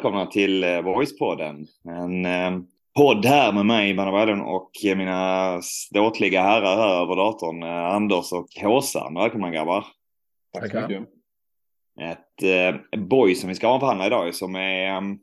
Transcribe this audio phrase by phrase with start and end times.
[0.00, 1.66] välkomna till eh, Voicepodden.
[1.84, 2.62] En eh,
[2.96, 8.32] podd här med mig, Ivan Wallon och mina ståtliga herrar här över datorn, eh, Anders
[8.32, 9.14] och Håsan.
[9.14, 9.84] Välkomna grabbar.
[10.54, 11.02] Tack så mycket.
[12.00, 15.18] Ett eh, boy som vi ska avhandla idag som är um,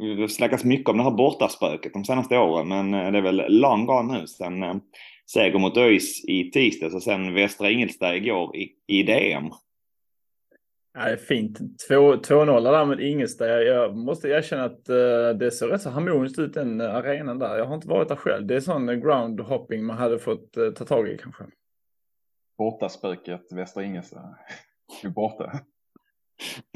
[0.00, 3.22] det har snackats mycket om det här bortaspöket de senaste åren men eh, det är
[3.22, 4.74] väl long gone nu sen eh,
[5.26, 9.50] seger mot ÖIS i tisdags och sen Västra Ingelstad igår i, i DM.
[10.98, 11.58] Ja, det är fint.
[11.90, 13.48] 2-0 där med Ingelstad.
[13.48, 17.58] Jag, jag måste erkänna att uh, det ser rätt så harmoniskt ut den arenan där.
[17.58, 18.46] Jag har inte varit där själv.
[18.46, 21.44] Det är sån uh, ground hopping man hade fått uh, ta tag i kanske.
[22.58, 24.34] Bortaspöket Västra Ingelstad
[25.04, 25.60] är borta.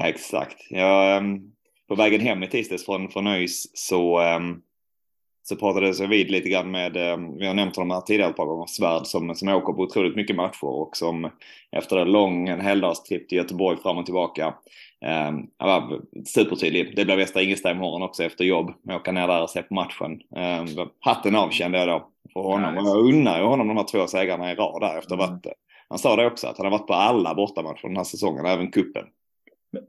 [0.03, 0.57] Exakt.
[0.69, 1.55] Jag, um,
[1.87, 4.61] på vägen hem i tisdags från, från ÖIS så, um,
[5.43, 8.35] så pratades jag vid lite grann med, um, vi har nämnt honom här tidigare ett
[8.35, 11.29] par gånger, Svärd som, som åker på otroligt mycket matcher och som
[11.71, 14.53] efter en lång en helgdagstripp till Göteborg fram och tillbaka
[15.27, 16.95] um, var supertydlig.
[16.95, 18.73] Det blir Västra Ingelstad imorgon också efter jobb.
[18.91, 20.11] Åka ner där och se på matchen.
[20.11, 22.77] Um, hatten av kände jag då för honom.
[22.77, 25.29] Och jag unnar ju honom de här två segrarna i rad där efter mm.
[25.29, 25.47] varit,
[25.89, 28.71] han sa det också att han har varit på alla bortamatcher den här säsongen, även
[28.71, 29.05] kuppen.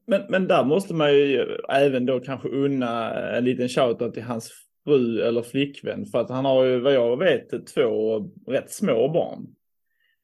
[0.06, 4.50] Men, men där måste man ju även då kanske unna en liten shoutout till hans
[4.84, 6.06] fru eller flickvän.
[6.06, 9.46] För att han har ju vad jag vet två rätt små barn.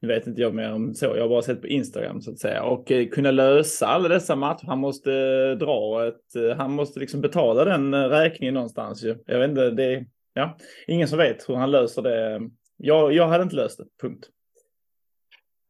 [0.02, 1.06] Nu vet inte jag mer om så.
[1.06, 2.62] Jag har bara sett på Instagram så att säga.
[2.62, 4.66] Och eh, kunna lösa alla dessa matcher.
[4.66, 9.16] Han måste eh, dra ett, eh, han måste liksom betala den eh, räkningen någonstans ju.
[9.26, 10.56] Jag vet inte, det ja,
[10.86, 12.40] ingen som vet hur han löser det.
[12.76, 14.28] Jag, jag hade inte löst det, punkt.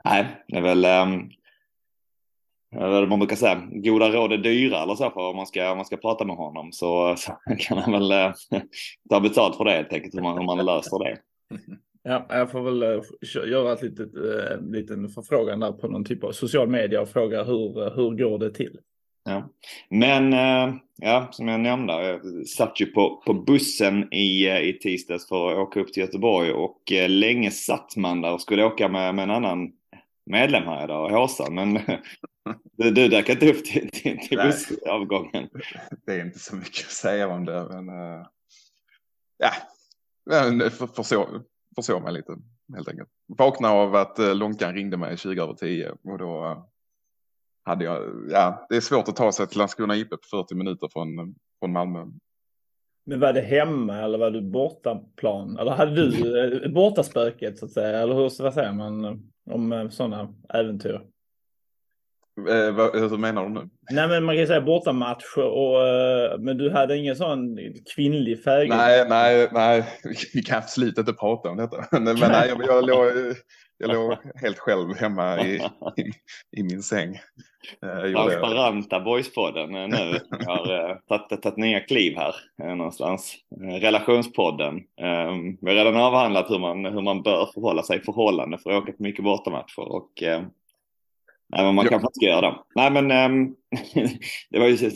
[0.04, 1.30] Nej, det är väl um
[3.08, 5.86] man brukar säga, goda råd är dyra eller så för om man ska, om man
[5.86, 8.32] ska prata med honom så, så kan han väl äh,
[9.10, 11.18] ta betalt för det helt enkelt hur man, hur man löser det.
[12.02, 14.10] Ja, jag får väl äh, göra ett litet,
[14.60, 18.50] liten förfrågan där på någon typ av social media och fråga hur, hur går det
[18.50, 18.78] till?
[19.24, 19.50] Ja.
[19.90, 20.32] Men
[20.96, 25.58] ja, som jag nämnde, jag satt ju på, på bussen i, i tisdags för att
[25.58, 29.30] åka upp till Göteborg och länge satt man där och skulle åka med, med en
[29.30, 29.72] annan
[30.26, 31.78] medlem här idag, Håsan, men
[32.76, 35.48] du, du dök inte upp till, till, till bussavgången.
[36.06, 38.26] Det är inte så mycket att säga om det, men uh,
[39.38, 39.52] ja,
[40.96, 41.42] försov,
[41.76, 42.36] försov mig lite
[42.74, 43.08] helt enkelt.
[43.38, 46.64] Vaknade av att uh, Lonkan ringde mig 20 över 10 och då uh,
[47.62, 50.88] hade jag, ja, det är svårt att ta sig till Landskrona IP på 40 minuter
[50.92, 52.06] från, från Malmö.
[53.04, 55.58] Men var det hemma eller var du bortaplan?
[55.58, 57.98] Eller hade du bortaspöket så att säga?
[57.98, 61.00] Eller hur, vad säger man om sådana äventyr?
[62.48, 63.68] Eh, vad, hur menar du nu?
[63.90, 67.58] Nej, men man kan säga bortamatch och eh, men du hade ingen sån
[67.94, 68.68] kvinnlig färg.
[68.68, 69.84] Nej, nej, nej,
[70.34, 71.76] vi kan absolut inte prata om detta.
[71.92, 73.06] Men, men nej, jag, jag, låg,
[73.78, 75.54] jag låg helt själv hemma i,
[75.96, 76.12] i,
[76.56, 77.14] i min säng.
[77.82, 80.20] Eh, Transparenta boyspodden nu.
[80.30, 82.34] Jag har tagit, tagit nya kliv här
[82.76, 83.36] någonstans.
[83.60, 84.74] Relationspodden.
[85.60, 88.82] Vi har redan avhandlat hur man, hur man bör förhålla sig i förhållande för att
[88.82, 90.22] åka på mycket bortamatcher och
[91.52, 92.56] Nej, men man kanske inte ska göra det.
[92.74, 93.56] Nej, men um,
[94.50, 94.90] det var ju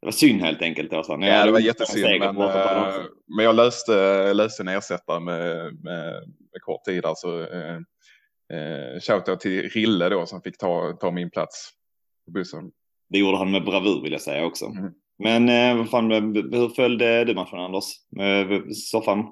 [0.00, 0.90] det var synd helt enkelt.
[0.90, 1.18] Då, så.
[1.20, 2.20] Ja, det var jättesynd.
[2.20, 3.04] Men, uh,
[3.36, 6.12] men jag löste, löste en ersättare med, med,
[6.52, 7.04] med kort tid.
[7.04, 7.78] Alltså, uh,
[8.52, 11.70] uh, shoutout till Rille då som fick ta, ta min plats
[12.26, 12.70] på bussen.
[13.08, 14.64] Det gjorde han med bravur vill jag säga också.
[14.64, 14.92] Mm.
[15.18, 17.84] Men uh, fan, hur följde du matchen Anders?
[18.10, 19.24] Med soffan?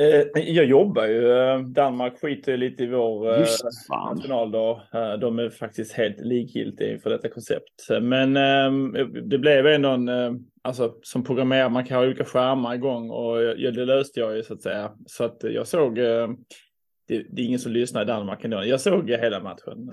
[0.00, 1.32] Eh, jag jobbar ju.
[1.32, 3.46] Eh, Danmark skiter lite i vår eh,
[3.88, 4.82] nationaldag.
[5.20, 7.86] De är faktiskt helt likgiltiga för detta koncept.
[8.02, 8.92] Men ehm,
[9.28, 10.08] det blev ändå en,
[10.62, 14.54] alltså som programmerare, man kan ha olika skärmar igång och det löste jag ju så
[14.54, 14.92] att säga.
[15.06, 16.36] Så att jag såg, det,
[17.08, 18.64] det är ingen som lyssnar i Danmark ändå.
[18.64, 19.92] Jag såg hela matchen.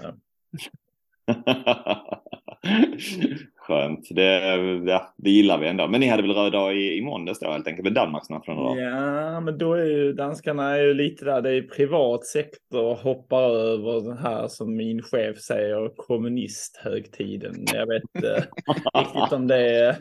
[3.67, 4.07] Skönt.
[4.09, 4.55] Det,
[4.85, 5.87] ja, det gillar vi ändå.
[5.87, 8.57] Men ni hade väl röd dag i, i måndags då helt enkelt med Danmarksmatchen?
[8.57, 11.41] Ja, men då är ju danskarna är ju lite där.
[11.41, 17.65] Det är privat sektor hoppar över den här som min chef säger kommunisthögtiden.
[17.73, 18.47] Jag vet inte
[18.93, 19.95] riktigt om det är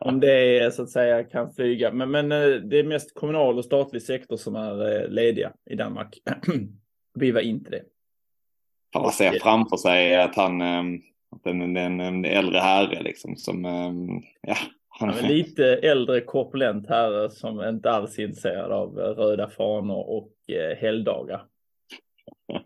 [0.00, 1.92] om det är så att säga kan flyga.
[1.92, 5.74] Men, men eh, det är mest kommunal och statlig sektor som är eh, lediga i
[5.74, 6.18] Danmark.
[7.14, 7.82] vi var inte det.
[8.94, 10.60] Man ser framför sig att han
[11.44, 14.56] ehm, den, den, en äldre herre liksom som, ehm, ja.
[14.88, 20.54] Han är lite äldre korpulent herre som inte alls är intresserad av röda fanor och
[20.54, 21.44] eh, helgdagar.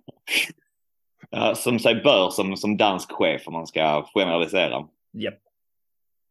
[1.31, 4.89] ja, som sig bör som, som dansk chef om man ska generalisera.
[5.19, 5.39] Yep.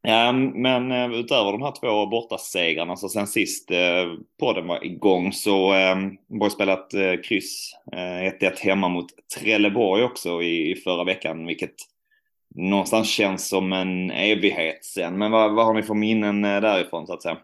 [0.07, 5.33] Ja, men eh, utöver de här två bortasegrarna så sen sist eh, podden var igång
[5.33, 5.95] så eh,
[6.39, 9.05] har spelat eh, kryss eh, 1-1 hemma mot
[9.39, 11.75] Trelleborg också i, i förra veckan vilket
[12.55, 15.17] någonstans känns som en evighet sen.
[15.17, 17.37] Men vad, vad har ni för minnen eh, därifrån så att säga?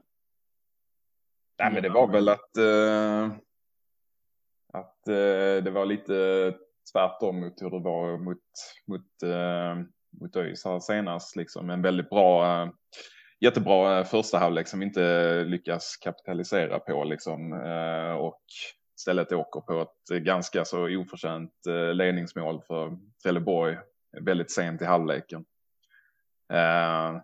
[1.60, 3.32] Nej, men det var väl att, uh,
[4.74, 6.54] att uh, det var lite
[6.94, 8.38] tvärtom mot hur det var mot,
[8.88, 9.84] mot, uh,
[10.22, 11.36] mot ÖIS här senast.
[11.36, 11.70] Liksom.
[11.70, 12.70] En väldigt bra,
[13.40, 17.54] jättebra första halvlek som inte lyckas kapitalisera på liksom.
[18.20, 18.44] Och
[18.98, 21.54] istället åker på ett ganska så oförtjänt
[21.94, 23.78] ledningsmål för Trelleborg
[24.12, 25.46] väldigt sent i halvleken.
[26.54, 27.22] Eh,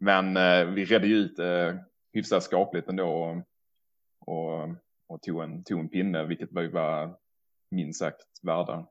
[0.00, 3.36] men eh, vi redde ju ut det hyfsat skapligt ändå och,
[4.20, 4.68] och,
[5.08, 7.16] och tog, en, tog en pinne, vilket var ju var
[7.70, 8.86] minst sagt värda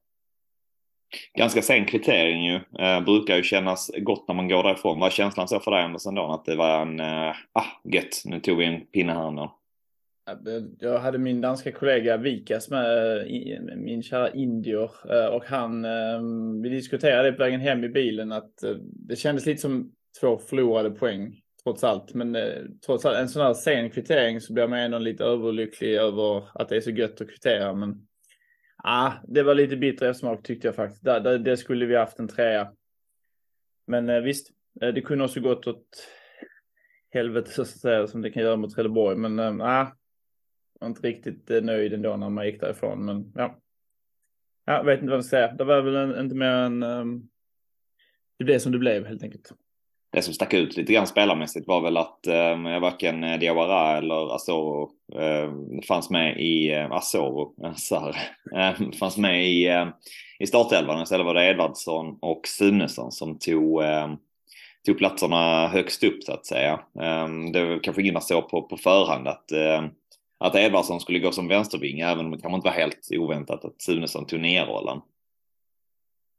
[1.33, 2.55] ganska sen kvittering ju.
[2.79, 4.99] Eh, brukar ju kännas gott när man går därifrån.
[4.99, 6.31] Var känslan så för dig Andersson då?
[6.31, 9.49] Att det var en, eh, ah gött, nu tog vi en pinne här nu.
[10.79, 13.25] Jag hade min danska kollega Vikas med,
[13.77, 16.21] min kära indier eh, och han, eh,
[16.63, 20.91] vi diskuterade på vägen hem i bilen att eh, det kändes lite som två förlorade
[20.91, 22.13] poäng trots allt.
[22.13, 22.37] Men
[22.85, 26.69] trots allt, en sån här sen kvittering så blir man ändå lite överlycklig över att
[26.69, 27.73] det är så gött att kvittera.
[27.73, 28.07] Men
[28.83, 31.03] ah, det var lite bitter eftersmak tyckte jag faktiskt.
[31.03, 32.71] Där, där, det skulle vi haft en trea.
[33.87, 35.87] Men visst, det kunde också gått åt
[37.11, 39.17] helvete så att säga som det kan göra mot Trelleborg.
[39.17, 39.87] Men eh, ah,
[40.81, 43.05] var inte riktigt eh, nöjd ändå när man gick därifrån.
[43.05, 43.59] Men ja,
[44.65, 45.53] jag vet inte vad jag ska säga.
[45.53, 47.29] Det var väl en, inte mer än um,
[48.37, 49.51] det blev som det blev helt enkelt
[50.11, 54.35] det som stack ut lite grann spelarmässigt var väl att ehm, eh, varken Diawara eller
[54.35, 55.51] Asoro eh,
[55.87, 59.87] fanns med i eh, Asoro, eh, ehm, fanns med i, eh,
[60.39, 61.03] i startelvan.
[61.03, 64.13] Istället var det Edvardsson och Sunesson som tog, eh,
[64.85, 66.73] tog platserna högst upp så att säga.
[67.01, 69.83] Eh, det var kanske ingen såg på, på förhand att, eh,
[70.41, 73.81] att Edvardsson skulle gå som vänsterving, även om det kanske inte var helt oväntat att
[73.81, 75.01] Sunesson tog ner rollen.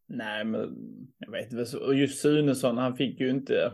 [0.09, 0.77] Nej, men
[1.19, 1.77] jag vet inte.
[1.77, 3.73] Och just Sunesson, han fick ju inte.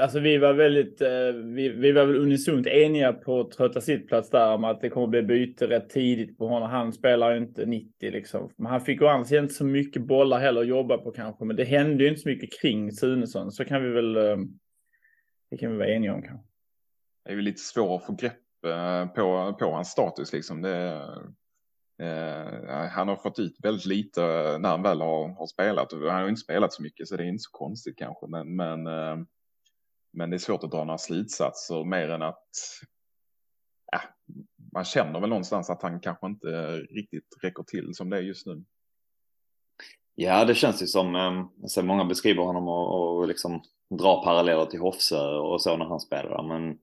[0.00, 4.54] Alltså vi var väldigt, eh, vi, vi var väl unisont eniga på trötta sittplats där
[4.54, 6.70] om att det kommer bli byte rätt tidigt på honom.
[6.70, 8.50] Han spelar inte 90 liksom.
[8.56, 11.44] Men han fick andra sidan inte så mycket bollar heller att jobba på kanske.
[11.44, 13.52] Men det hände ju inte så mycket kring Sunesson.
[13.52, 14.36] Så kan vi väl, eh,
[15.50, 16.46] det kan vi vara eniga om kanske.
[17.24, 20.62] Det är ju lite svårt att få grepp Eh, på, på hans status liksom.
[20.62, 21.08] Det,
[22.02, 24.20] Eh, han har fått ut väldigt lite
[24.58, 25.92] när han väl har, har, spelat.
[25.92, 28.26] Han har inte spelat så mycket så det är inte så konstigt kanske.
[28.26, 29.16] Men, men, eh,
[30.12, 32.48] men det är svårt att dra några slutsatser mer än att
[33.92, 34.00] eh,
[34.72, 38.46] man känner väl någonstans att han kanske inte riktigt räcker till som det är just
[38.46, 38.64] nu.
[40.14, 44.66] Ja, det känns ju som, eh, alltså många beskriver honom och, och liksom drar paralleller
[44.66, 46.42] till Hofsö och så när han spelar.
[46.42, 46.78] Men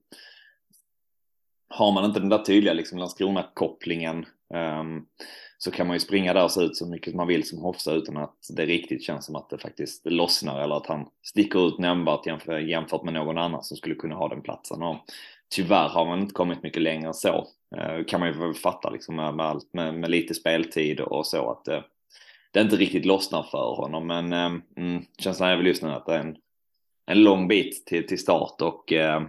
[1.70, 5.06] har man inte den där tydliga liksom Landskrona-kopplingen um,
[5.58, 7.94] så kan man ju springa där och se ut så mycket man vill som Hofsa
[7.94, 11.80] utan att det riktigt känns som att det faktiskt lossnar eller att han sticker ut
[11.80, 14.84] nämnvärt jämfört, jämfört med någon annan som skulle kunna ha den platsen.
[14.84, 14.98] Och
[15.50, 17.48] tyvärr har man inte kommit mycket längre än så.
[17.78, 21.52] Uh, kan man ju fatta liksom med, med allt med, med, lite speltid och så
[21.52, 21.82] att uh,
[22.52, 24.08] det inte riktigt lossnar för honom.
[24.08, 26.38] Men um, mm, känslan är väl just nu att det är en,
[27.06, 29.22] en lång bit till, till start och uh,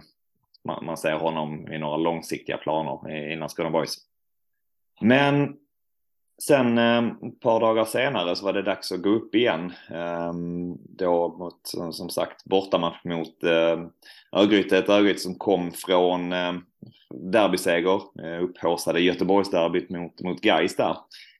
[0.65, 3.97] man, man ser honom i några långsiktiga planer innan Skåne Boys.
[5.01, 5.57] Men
[6.43, 9.73] sen eh, ett par dagar senare så var det dags att gå upp igen.
[9.89, 13.85] Ehm, då mot, som sagt, bortamatch mot eh,
[14.31, 14.77] Örgryte.
[14.77, 16.53] Ett Örgryte som kom från eh,
[17.09, 20.97] derbyseger, eh, upphaussade Göteborgsderbyt mot, mot Gais där.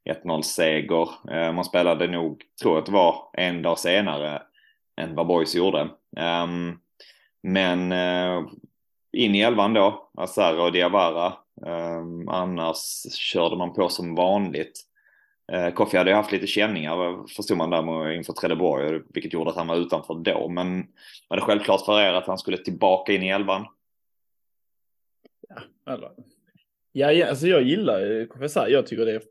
[0.10, 1.10] 1-0 seger.
[1.32, 4.42] Eh, man spelade nog, tror jag att det var en dag senare
[5.02, 5.90] än vad Boys gjorde.
[6.18, 6.78] Ehm,
[7.44, 8.42] men eh,
[9.14, 11.34] in i elvan då, Azar och Diawara.
[11.66, 14.82] Um, annars körde man på som vanligt.
[15.52, 19.02] Eh, uh, Koffi hade ju haft lite känningar eh, förstod man där inför Trelleborg, eh,
[19.14, 20.48] vilket gjorde att han var utanför då.
[20.48, 20.88] Men
[21.28, 23.66] var det självklart för er att han skulle tillbaka in i elvan?
[25.50, 26.12] Ja, alltså,
[26.92, 29.22] ja, alltså jag gillar Koffi Jag tycker det.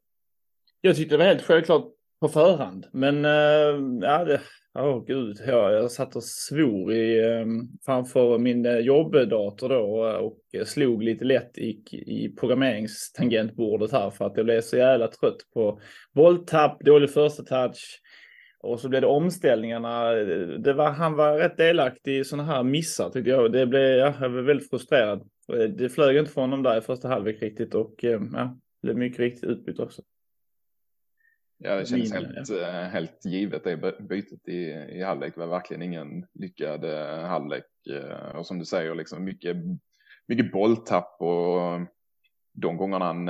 [0.81, 1.85] Jag tyckte det var helt självklart
[2.21, 4.41] på förhand, men uh, ja, det,
[4.75, 10.09] Åh oh, gud, ja, jag satt och svor i, ehm, framför min eh, jobbdator då
[10.09, 14.77] eh, och eh, slog lite lätt i, i programmeringstangentbordet här för att jag blev så
[14.77, 15.81] jävla trött på
[16.15, 18.01] bolltapp, dålig första touch
[18.61, 20.13] och så blev det omställningarna.
[20.59, 23.53] Det var, han var rätt delaktig i sådana här missar tyckte jag.
[23.53, 25.29] Det blev, ja, jag blev väldigt frustrerad.
[25.77, 29.21] Det flög inte från honom där i första halvlek riktigt och ehm, ja, blev mycket
[29.21, 30.03] riktigt utbytt också.
[31.63, 35.37] Ja, det kändes helt, eh, helt givet det by- bytet i, i halvlek.
[35.37, 37.65] Var verkligen ingen lyckad eh, halvlek.
[37.91, 39.57] Eh, Och som du säger, liksom mycket,
[40.27, 41.81] mycket bolltapp och
[42.53, 43.27] de gångerna han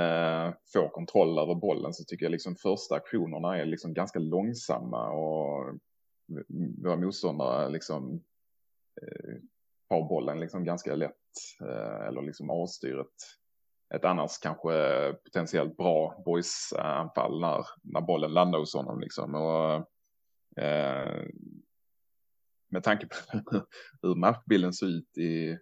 [0.73, 5.79] får kontroll över bollen så tycker jag liksom första aktionerna är liksom ganska långsamma och
[6.83, 8.23] våra motståndare liksom
[9.89, 11.11] har bollen liksom ganska lätt
[12.07, 12.95] eller liksom avstyr
[13.95, 14.71] ett, annars kanske
[15.23, 19.35] potentiellt bra boys anfall när, när bollen landar hos honom liksom.
[19.35, 19.73] Och,
[20.63, 21.23] eh,
[22.69, 23.15] med tanke på
[24.01, 25.57] hur matchbilden såg ut i,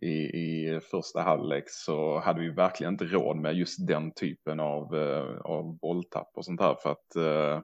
[0.00, 4.96] i, i första halvlek så hade vi verkligen inte råd med just den typen av,
[4.96, 7.62] eh, av bolltapp och sånt här för att eh,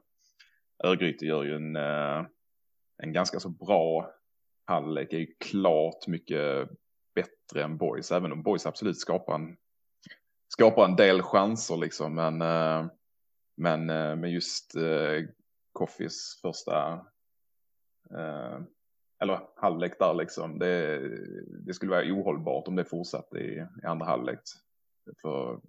[0.85, 2.27] Örgryte gör ju en, eh,
[3.03, 4.11] en ganska så bra
[4.65, 6.69] halvlek, är ju klart mycket
[7.15, 9.57] bättre än Boys, även om Boys absolut skapar en,
[10.53, 12.87] skapar en del chanser liksom, men, eh,
[13.57, 15.25] men eh, med just eh,
[15.73, 17.07] Koffis första
[19.23, 20.59] eller halvlek där liksom.
[20.59, 20.99] Det,
[21.67, 24.41] det skulle vara ohållbart om det fortsatte i, i andra halvlek.
[25.23, 25.61] För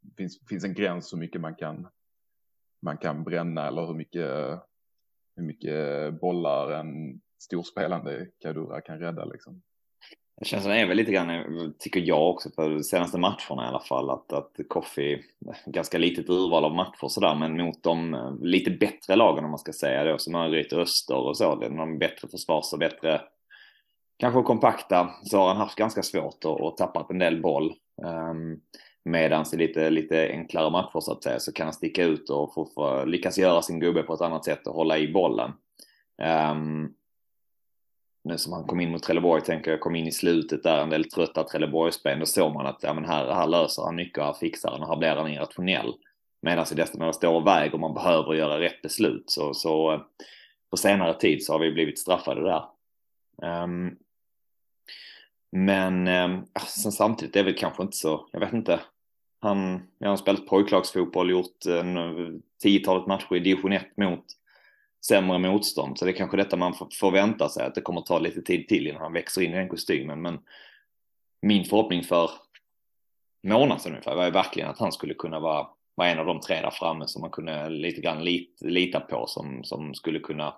[0.00, 1.88] det finns, finns en gräns hur mycket man kan,
[2.82, 4.60] man kan bränna eller hur mycket,
[5.36, 9.62] hur mycket bollar en storspelande Kadura kan rädda liksom.
[10.42, 14.10] Känslan är väl lite grann, tycker jag också, för de senaste matcherna i alla fall,
[14.10, 15.22] att, att Koffi,
[15.66, 19.58] ganska litet urval av matcher sådär, men mot de eh, lite bättre lagen om man
[19.58, 23.20] ska säga då, som Örgryte och Öster och så, de bättre försvars och bättre,
[24.16, 27.74] kanske kompakta, så har han haft ganska svårt och, och tappat en del boll.
[28.02, 28.60] Ehm, um,
[29.08, 32.54] Medan i lite, lite enklare matcher så att säga så kan han sticka ut och
[32.54, 35.52] få, få, lyckas göra sin gubbe på ett annat sätt och hålla i bollen.
[36.50, 36.94] Um,
[38.26, 40.90] nu som han kom in mot Trelleborg, tänker jag, kom in i slutet där, en
[40.90, 44.32] del trötta Trelleborgsben, då såg man att ja, men här, här löser han mycket här
[44.32, 45.94] fixar han och här blir han irrationell.
[46.42, 49.92] Medan i dessa när står och väger och man behöver göra rätt beslut så, så
[49.92, 50.00] eh,
[50.70, 52.64] på senare tid så har vi blivit straffade där.
[53.64, 53.96] Um,
[55.52, 58.80] men um, sen samtidigt är det väl kanske inte så, jag vet inte.
[59.40, 64.24] Han, jag har spelat pojklagsfotboll, gjort en eh, tiotalet matcher i division 1 mot
[65.08, 65.98] sämre motstånd.
[65.98, 68.68] Så det är kanske detta man får vänta sig, att det kommer ta lite tid
[68.68, 70.22] till innan han växer in i den kostymen.
[70.22, 70.38] Men
[71.42, 72.30] min förhoppning för
[73.42, 76.60] månaden ungefär var ju verkligen att han skulle kunna vara, vara en av de tre
[76.60, 80.54] där framme som man kunde lite grann lit, lita på som, som skulle kunna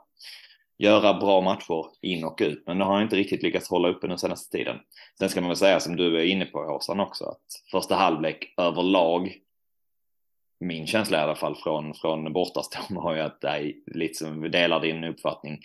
[0.78, 2.62] göra bra matcher in och ut.
[2.66, 4.76] Men det har han inte riktigt lyckats hålla uppe den senaste tiden.
[5.18, 8.54] Sen ska man väl säga som du är inne på Håsan också, att första halvlek
[8.57, 9.38] överlag
[10.60, 14.42] min känsla i alla fall från, från bortastående var ju att det liksom, lite som
[14.42, 15.60] vi delar din uppfattning.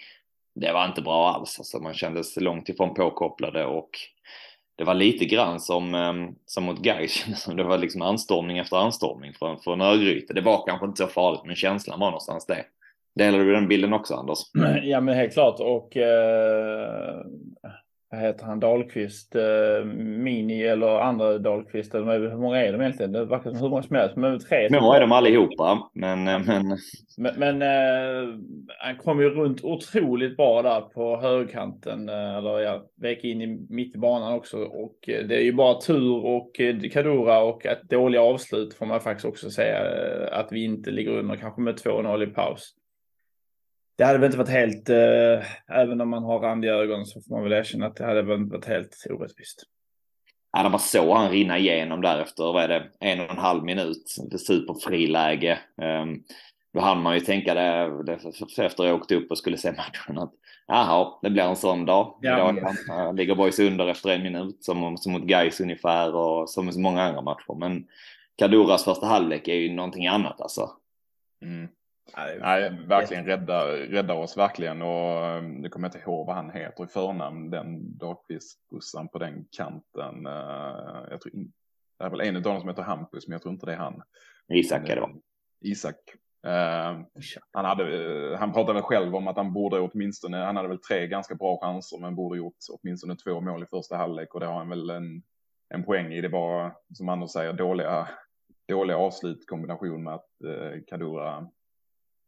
[0.56, 3.90] Det var inte bra alls, alltså man kändes långt ifrån påkopplade och
[4.76, 7.26] det var lite grann som, ehm, som mot Gais,
[7.58, 10.34] det var liksom anstormning efter anstormning från, från Örgryte.
[10.34, 12.66] Det var kanske inte så farligt, men känslan var någonstans det.
[13.16, 14.40] Delar du den bilden också, Anders?
[14.84, 15.60] Ja, men helt klart.
[15.60, 17.26] Och eh,
[18.14, 21.96] vad heter han, Dahlqvist, eh, Mini eller andra Dahlqvist.
[21.96, 23.12] Hur många är de egentligen?
[23.12, 24.68] Det verkar som hur många som helst, men tre.
[24.70, 26.28] Nu är de allihopa, men...
[26.28, 26.78] Eh, men...
[27.18, 28.36] Men, men eh,
[28.80, 33.48] han kom ju runt otroligt bra där på högerkanten, eh, eller ja, vek in i
[33.70, 34.58] mitt i banan också.
[34.58, 38.86] Och eh, det är ju bara tur och eh, Kadura och ett dåliga avslut får
[38.86, 39.78] man faktiskt också säga
[40.32, 42.74] att vi inte ligger under, kanske med 2-0 i paus.
[44.04, 47.36] Det hade väl inte varit helt, eh, även om man har randiga ögon så får
[47.36, 49.64] man väl erkänna att det hade väl inte varit helt orättvist.
[50.54, 53.38] Ja, när man såg han rinna igenom där efter, vad är det, en och en
[53.38, 54.08] halv minut,
[54.48, 55.60] superfriläge.
[55.78, 56.24] Um,
[56.74, 58.20] då hann man ju tänka det, det
[58.66, 60.34] efter jag åkte upp och skulle se matchen att
[60.68, 62.18] jaha, det blir en sån dag.
[62.22, 62.52] Ja,
[62.88, 63.16] men...
[63.16, 66.80] ligger boys under efter en minut som, som mot Gais ungefär och som i så
[66.80, 67.60] många andra matcher.
[67.60, 67.88] Men
[68.36, 70.70] Kaduras första halvlek är ju någonting annat alltså.
[71.42, 71.68] Mm.
[72.18, 76.84] Nej, verkligen rädda, rädda oss verkligen och nu kommer jag inte ihåg vad han heter
[76.84, 80.28] i förnamn, den Dahlqvist-bussan på den kanten.
[80.28, 81.54] Uh, jag tror in,
[82.00, 83.78] det är väl en av dem som heter Hampus, men jag tror inte det är
[83.78, 84.02] han.
[84.48, 85.10] Isak är det va?
[85.62, 85.96] Isak.
[86.48, 87.02] Uh,
[87.52, 90.80] han, hade, uh, han pratade väl själv om att han borde åtminstone, han hade väl
[90.80, 94.46] tre ganska bra chanser, men borde gjort åtminstone två mål i första halvlek och det
[94.46, 95.24] har han väl en,
[95.70, 96.22] en poäng i.
[96.22, 98.08] Det var, som Anders säger, dåliga,
[98.68, 101.48] dåliga avslut kombination med att uh, Kadura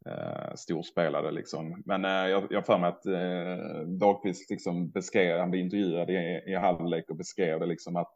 [0.06, 1.84] eh, storspelade liksom.
[1.86, 6.44] Men eh, jag, jag för mig att eh, Dahlqvist liksom beskrev, han blev intervjuad i,
[6.48, 8.16] i halvlek och beskrev det liksom att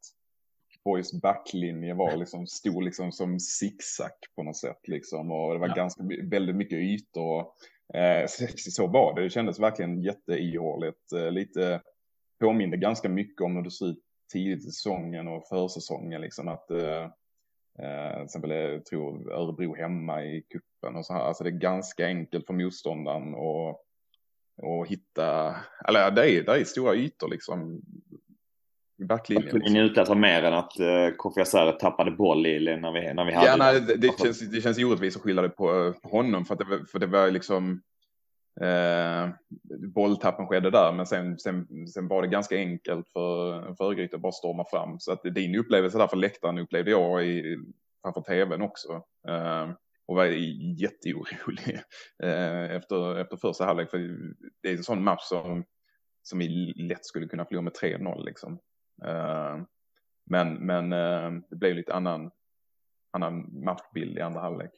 [0.84, 5.32] Boys backlinje var liksom, stod liksom som zigzag på något sätt liksom.
[5.32, 5.74] Och det var ja.
[5.74, 7.40] ganska, väldigt mycket ytor.
[7.40, 7.56] Och,
[7.96, 11.12] eh, så var det, det kändes verkligen jätteihåligt.
[11.14, 11.82] Eh, lite
[12.40, 14.04] påminde ganska mycket om hur det såg ut
[14.34, 17.10] tidigt i säsongen och försäsongen liksom att eh,
[17.84, 21.22] Eh, till exempel jag tror Örebro hemma i kuppen och så här.
[21.22, 23.86] Alltså det är ganska enkelt för motståndaren och
[24.62, 25.56] och hitta,
[25.88, 27.82] eller det är, det är stora ytor liksom.
[29.02, 29.44] I backlinjen.
[29.44, 33.26] Jag kunde njuta mer än att uh, Kofi Asare tappade boll i, när, vi, när
[33.26, 36.10] vi hade Ja, nej, det, det, känns, det känns orättvist att skylla det på, på
[36.10, 37.82] honom för, att det, för det var liksom
[38.62, 39.30] eh,
[39.96, 44.22] bolltappen skedde där men sen, sen, sen var det ganska enkelt för, för Örgryte att
[44.22, 45.00] bara storma fram.
[45.00, 47.58] Så att din upplevelse där för läktaren upplevde jag i,
[48.04, 49.04] framför tvn också.
[49.28, 49.70] Eh,
[50.10, 50.26] och var
[50.82, 51.80] jätteorolig
[52.24, 53.90] eh, efter, efter första halvlek.
[53.90, 53.98] För
[54.62, 55.64] det är en sån match som,
[56.22, 58.60] som vi lätt skulle kunna förlora med 3-0 liksom.
[59.06, 59.58] Eh,
[60.26, 62.32] men men eh, det blev lite annan,
[63.12, 64.72] annan matchbild i andra halvlek.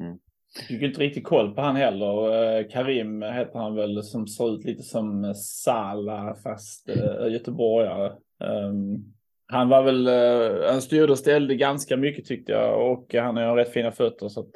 [0.00, 0.18] Mm.
[0.56, 2.42] Jag fick inte riktigt koll på han heller.
[2.58, 8.12] Eh, Karim heter han väl som ser ut lite som Sala fast eh, göteborgare.
[8.44, 9.14] Um,
[9.46, 13.56] han var väl, eh, han styrde och ställde ganska mycket tyckte jag och han har
[13.56, 14.50] rätt fina fötter så att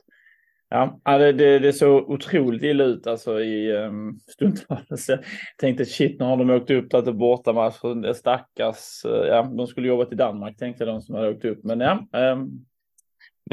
[0.74, 5.08] Ja, det, det, det såg otroligt illa ut alltså i um, stundtals.
[5.08, 5.18] Jag
[5.58, 7.76] tänkte shit, nu har de åkt upp där till bortamatch.
[8.14, 11.64] Stackars, uh, ja, de skulle jobba till Danmark tänkte de som hade åkt upp.
[11.64, 12.06] Men ja.
[12.32, 12.66] Um,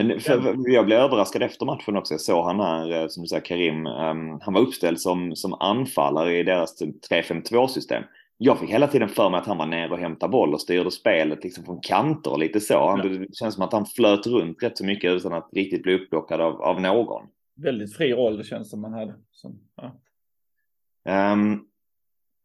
[0.04, 2.14] men för, jag blev överraskad efter matchen också.
[2.14, 5.54] Jag såg han här, eh, som du säger Karim, um, han var uppställd som, som
[5.54, 8.04] anfallare i deras 3-5-2 system
[8.42, 10.92] jag fick hela tiden för mig att han var nere och hämtade boll och styrde
[10.92, 12.90] spelet liksom från kanter och lite så.
[12.90, 13.10] Han, ja.
[13.10, 16.42] Det känns som att han flöt runt rätt så mycket utan att riktigt bli upplockad
[16.42, 17.28] av, av någon.
[17.56, 19.16] Väldigt fri roll det känns som han hade.
[19.32, 21.34] Som, ja.
[21.34, 21.66] um,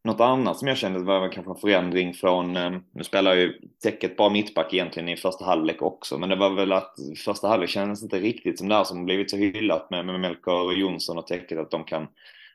[0.05, 4.17] något annat som jag kände var kanske en förändring från, eh, nu spelar ju täcket
[4.17, 6.95] bara mittback egentligen i första halvlek också, men det var väl att
[7.25, 10.71] första halvlek kändes inte riktigt som det här som blivit så hyllat med, med Melker
[10.71, 12.07] Jonsson och täcket att de kan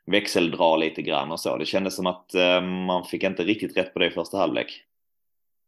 [0.06, 1.56] växeldra lite grann och så.
[1.56, 4.84] Det kändes som att eh, man fick inte riktigt rätt på det i första halvlek.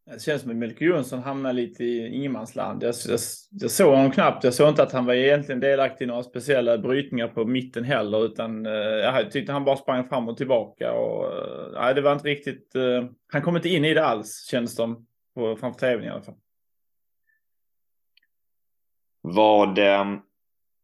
[0.04, 2.82] Det känns som att Melker Jonsson hamnade lite i ingenmansland.
[2.82, 4.44] Jag, jag, jag såg honom knappt.
[4.44, 8.24] Jag såg inte att han var egentligen delaktig i några speciella brytningar på mitten heller,
[8.24, 10.92] utan eh, jag tyckte han bara sprang fram och tillbaka.
[10.92, 11.24] Och,
[11.88, 12.74] eh, det var inte riktigt.
[12.74, 16.22] Eh, han kom inte in i det alls, känns som, på, framför tvn i alla
[16.22, 16.34] fall.
[19.20, 20.04] Vad, eh,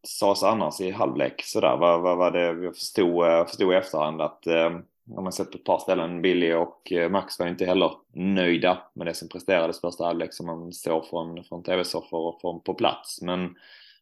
[0.06, 1.76] sades annars i halvlek sådär?
[1.76, 2.64] Vad, vad var det?
[2.64, 4.78] Jag förstod, eh, förstod i efterhand att eh,
[5.10, 8.78] om man sett på ett par ställen, Billy och eh, Max var inte heller nöjda
[8.94, 12.74] med det som presterades första halvlek som man såg från, från tv-soffor och från, på
[12.74, 13.22] plats.
[13.22, 13.54] Men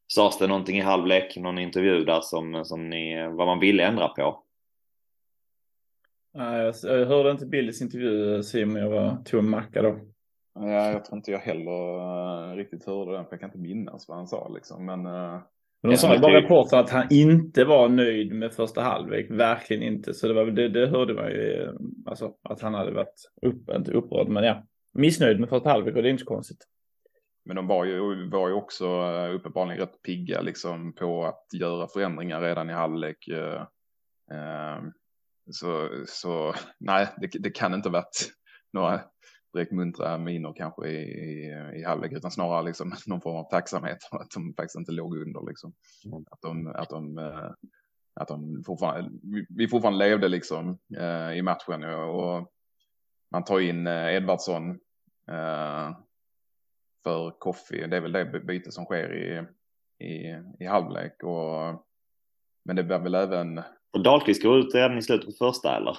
[0.06, 4.08] sades det någonting i halvlek, någon intervju där som, som ni, vad man ville ändra
[4.08, 4.42] på?
[6.34, 9.98] Nej, jag hörde inte Billys intervju Simon, jag var, tog en macka då.
[10.54, 14.16] Ja, jag tror inte jag heller riktigt hörde den, för jag kan inte minnas vad
[14.16, 14.86] han sa liksom.
[14.86, 15.06] Men
[15.86, 19.30] men de sa ju bara reportern att han inte var nöjd med första halvlek.
[19.30, 20.14] Verkligen inte.
[20.14, 21.72] Så det, var, det, det hörde man ju.
[22.06, 24.62] Alltså att han hade varit upp, inte upprörd, men ja.
[24.94, 26.64] Missnöjd med första halvlek och det är inte så konstigt.
[27.44, 31.88] Men de var ju, var ju också eh, uppenbarligen rätt pigga liksom på att göra
[31.88, 33.28] förändringar redan i halvlek.
[33.28, 33.62] Eh,
[34.32, 34.82] eh,
[35.50, 38.30] så, så nej, det, det kan inte varit
[38.72, 39.00] några
[39.56, 44.04] direkt muntra miner kanske i, i, i halvlek utan snarare liksom någon form av tacksamhet
[44.04, 45.72] för att de faktiskt inte låg under liksom.
[46.04, 46.24] Mm.
[46.30, 47.50] Att de, att de, eh,
[48.14, 49.10] att de fortfarande,
[49.48, 52.52] vi fortfarande levde liksom eh, i matchen och
[53.30, 54.78] man tar in eh, Edvardsson
[57.04, 57.86] för Koffi.
[57.86, 59.44] Det är väl det byte som sker i,
[60.06, 61.86] i, i halvlek och
[62.66, 63.62] men det var väl även.
[63.92, 65.96] Och Dahlqvist går ut redan i slutet på första eller?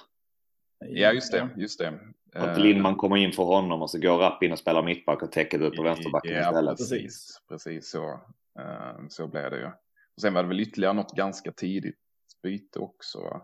[0.80, 1.94] Ja, just det, just det.
[2.36, 5.32] Att Lindman kommer in för honom och så går Rapp in och spelar mittback och
[5.32, 6.78] täcker ut på vänsterbacken ja, istället.
[6.78, 8.12] Precis, precis så.
[8.60, 9.66] Uh, så blev det ju.
[9.66, 11.96] Och sen var det väl ytterligare något ganska tidigt
[12.44, 13.42] byte också.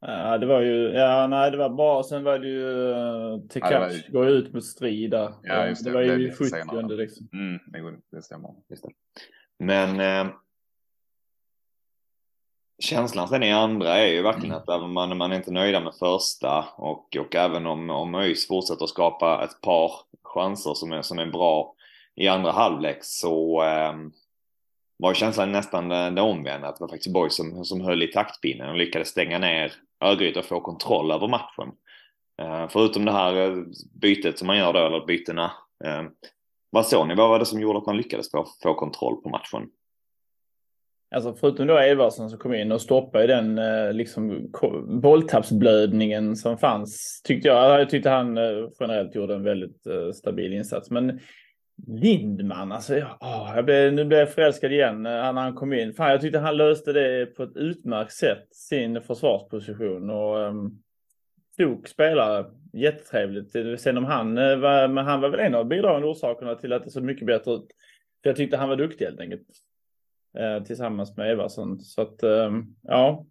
[0.00, 2.02] Ja, det var ju, ja, nej, det var bra.
[2.02, 5.34] Sen var det ju uh, Tekac ja, går ut mot strid där.
[5.42, 5.90] Ja, just det.
[5.90, 7.28] Det var ju 70 liksom.
[7.32, 8.54] Mm, det stämmer.
[8.68, 8.90] Just det.
[9.58, 10.32] Men eh,
[12.80, 15.94] känslan sen i andra är ju verkligen att även man, man är inte nöjda med
[15.94, 21.02] första och, och även om, om ÖIS fortsätter att skapa ett par chanser som är,
[21.02, 21.74] som är bra
[22.16, 23.92] i andra halvlek så eh,
[24.96, 26.68] var känslan nästan det, det omvända.
[26.68, 30.38] Att det var faktiskt Borg som, som höll i taktpinnen och lyckades stänga ner Örgryte
[30.38, 31.72] och få kontroll över matchen.
[32.42, 33.56] Eh, förutom det här eh,
[34.00, 35.52] bytet som man gör då, eller bytena.
[35.84, 36.02] Eh,
[36.70, 37.14] vad såg ni?
[37.14, 39.70] Vad var det som gjorde att man lyckades få, få kontroll på matchen?
[41.14, 44.50] Alltså förutom då Edvardsen som kom in och stoppade den eh, liksom
[45.02, 47.22] bolltappsblödningen som fanns.
[47.24, 47.80] Tyckte jag.
[47.80, 50.90] Jag tyckte han eh, generellt gjorde en väldigt eh, stabil insats.
[50.90, 51.20] Men
[51.86, 55.94] Lindman, alltså åh, jag blev, nu blev jag förälskad igen eh, när han kom in.
[55.94, 60.10] Fan, jag tyckte han löste det på ett utmärkt sätt, sin försvarsposition.
[60.10, 60.82] Och ehm, um,
[61.56, 63.56] klok spelare, jättetrevligt.
[63.56, 66.72] Eh, sen om han eh, var, men han var väl en av bidragande orsakerna till
[66.72, 67.66] att det såg mycket bättre ut
[68.22, 69.46] För jag tyckte han var duktig helt enkelt.
[70.38, 71.80] Eh, tillsammans med Everson.
[71.80, 72.50] Så att, eh,
[72.82, 73.26] ja.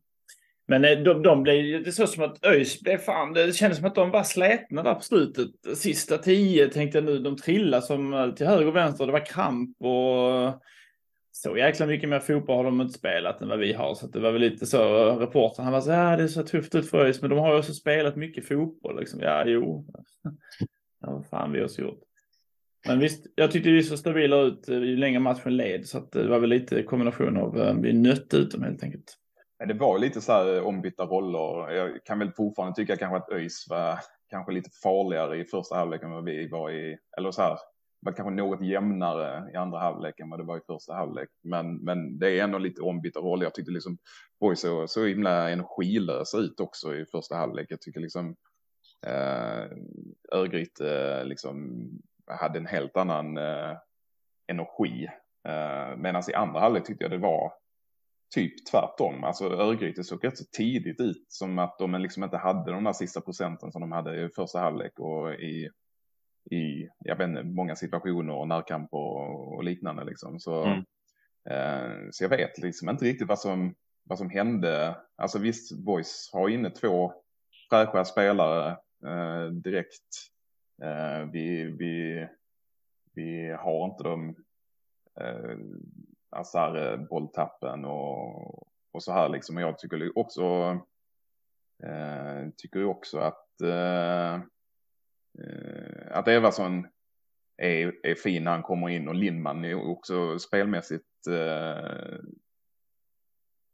[0.67, 3.87] Men eh, de, de blev, det såg som att ÖIS blev fan, det kändes som
[3.87, 5.49] att de var slätna där på slutet.
[5.77, 9.25] Sista tio tänkte jag nu, de trillade som eh, till höger och vänster, det var
[9.25, 10.55] kramp och eh,
[11.31, 13.95] så jäkla mycket mer fotboll har de inte spelat än vad vi har.
[13.95, 16.43] Så det var väl lite så, eh, reportern han var så här, det är så
[16.43, 19.19] tufft ut för ÖIS, men de har ju också spelat mycket fotboll liksom.
[19.19, 19.85] Ja, jo.
[21.01, 22.08] Ja, vad fan vi har gjort.
[22.87, 26.11] Men visst, jag tyckte vi såg stabila ut eh, ju längre matchen led, så att
[26.11, 29.15] det var väl lite kombination av eh, vi nötte ut dem helt enkelt.
[29.67, 31.71] Det var lite så här eh, ombytta roller.
[31.71, 36.03] Jag kan väl fortfarande tycka kanske att ÖIS var kanske lite farligare i första halvlek
[36.03, 37.57] än vad vi var i, eller så här,
[38.01, 41.29] var kanske något jämnare i andra halvlek än vad det var i första halvlek.
[41.43, 43.45] Men, men det är ändå lite ombytta roller.
[43.45, 43.97] Jag tyckte liksom
[44.39, 47.67] Boys så, så himla energilösa ut också i första halvlek.
[47.69, 48.35] Jag tycker liksom
[49.07, 49.65] eh,
[50.31, 51.79] Örgryte eh, liksom
[52.29, 53.77] hade en helt annan eh,
[54.47, 55.09] energi.
[55.47, 57.53] Eh, Medan i andra halvlek tyckte jag det var
[58.35, 59.23] typ tvärtom.
[59.23, 62.93] Alltså Örgryte såg rätt så tidigt ut som att de liksom inte hade de där
[62.93, 65.69] sista procenten som de hade i första halvlek och i,
[66.51, 70.39] i jag vet inte, många situationer och närkamp och, och liknande liksom.
[70.39, 70.79] Så, mm.
[71.49, 74.97] eh, så jag vet liksom inte riktigt vad som, vad som hände.
[75.15, 77.13] Alltså visst, Boys har inne två
[77.69, 80.29] fräscha spelare eh, direkt.
[80.81, 82.27] Eh, vi, vi,
[83.13, 84.35] vi har inte de
[85.21, 85.57] eh,
[86.29, 89.55] alltså eh, bolltappen och, och så här liksom.
[89.55, 90.77] Och jag tycker också,
[91.83, 94.41] eh, tycker också att, eh,
[96.11, 96.87] att Evason
[97.57, 102.19] är, är fin när han kommer in och Lindman är också spelmässigt eh,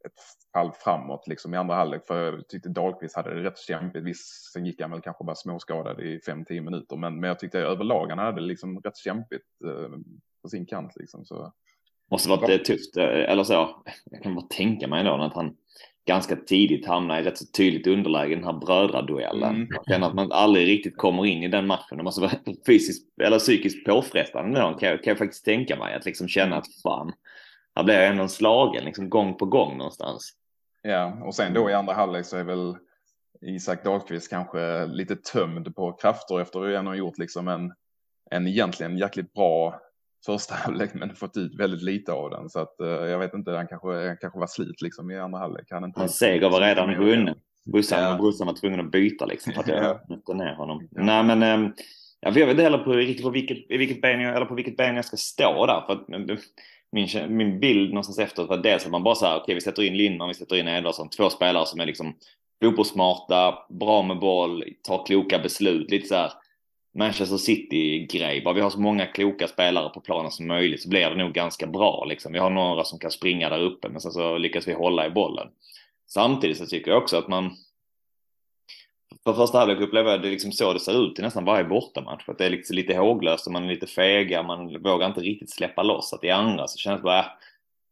[0.05, 0.19] ett
[0.53, 2.07] fall framåt liksom i andra halvlek.
[2.07, 4.03] För jag tyckte Dahlqvist hade det rätt kämpigt.
[4.03, 6.95] Visst, sen gick han väl kanske bara småskadad i 5-10 minuter.
[6.95, 9.97] Men, men jag tyckte överlag han hade det liksom rätt kämpigt eh,
[10.41, 11.25] på sin kant liksom.
[11.25, 11.53] Så
[12.11, 12.57] Måste varit ja.
[12.57, 13.83] tufft, eh, eller så.
[14.11, 15.55] Jag kan bara tänka mig då att han
[16.07, 19.55] ganska tidigt hamnar i rätt så tydligt underläge i den här brödraduellen.
[19.55, 19.67] Mm.
[19.73, 21.97] Man känner att man aldrig riktigt kommer in i den matchen.
[21.97, 22.31] Det måste vara
[22.65, 25.95] fysiskt eller psykiskt påfrestande då, kan jag, kan jag faktiskt tänka mig.
[25.95, 27.13] Att liksom känna att fan,
[27.75, 30.33] här blir ändå slagen liksom gång på gång någonstans.
[30.81, 32.77] Ja, och sen då i andra halvlek så är väl
[33.41, 37.73] Isak Dahlqvist kanske lite tömd på krafter efter att han har gjort liksom en,
[38.31, 39.81] en egentligen jäkligt bra
[40.25, 42.49] första halvlek men fått ut väldigt lite av den.
[42.49, 45.39] Så att uh, jag vet inte, han kanske, han kanske var slit liksom i andra
[45.39, 45.67] halvlek.
[45.69, 47.35] Han inte Hans seger var redan vunnen.
[47.73, 48.17] Bussan, ja.
[48.17, 50.33] Brorsan var tvungen att byta liksom för att jag ja.
[50.33, 50.87] ner honom.
[50.91, 51.03] Ja.
[51.03, 51.73] Nej men um,
[52.19, 54.95] jag vet inte heller på, riktigt på vilket, vilket ben jag, eller på vilket ben
[54.95, 55.81] jag ska stå där.
[55.81, 56.07] För att,
[56.95, 59.61] min, min bild någonstans efteråt var dels att man bara så här, okej okay, vi
[59.61, 62.15] sätter in Lindman, vi sätter in Edvardsson, två spelare som är liksom
[62.63, 66.31] fotbollssmarta, bra med boll, tar kloka beslut, lite så här
[66.97, 68.41] Manchester City-grej.
[68.41, 71.33] Bara vi har så många kloka spelare på planen som möjligt så blir det nog
[71.33, 72.05] ganska bra.
[72.05, 72.33] Liksom.
[72.33, 75.09] Vi har några som kan springa där uppe men sen så lyckas vi hålla i
[75.09, 75.47] bollen.
[76.07, 77.51] Samtidigt så tycker jag också att man
[79.23, 82.29] för första halvlek upplever jag det liksom så det ser ut i nästan varje bortamatch.
[82.29, 85.53] Att det är liksom lite håglöst och man är lite fega, man vågar inte riktigt
[85.53, 86.13] släppa loss.
[86.13, 87.25] Att i andra så känns det bara, äh,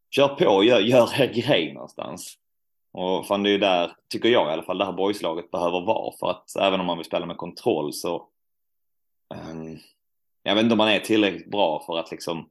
[0.10, 2.38] kör på, gör, gör er grej någonstans.
[2.92, 5.82] Och fan det är ju där, tycker jag i alla fall, det här boyslaget behöver
[5.82, 6.14] vara.
[6.20, 8.28] För att även om man vill spela med kontroll så
[9.34, 9.80] Um,
[10.44, 12.50] jag vet inte om man är tillräckligt bra för att liksom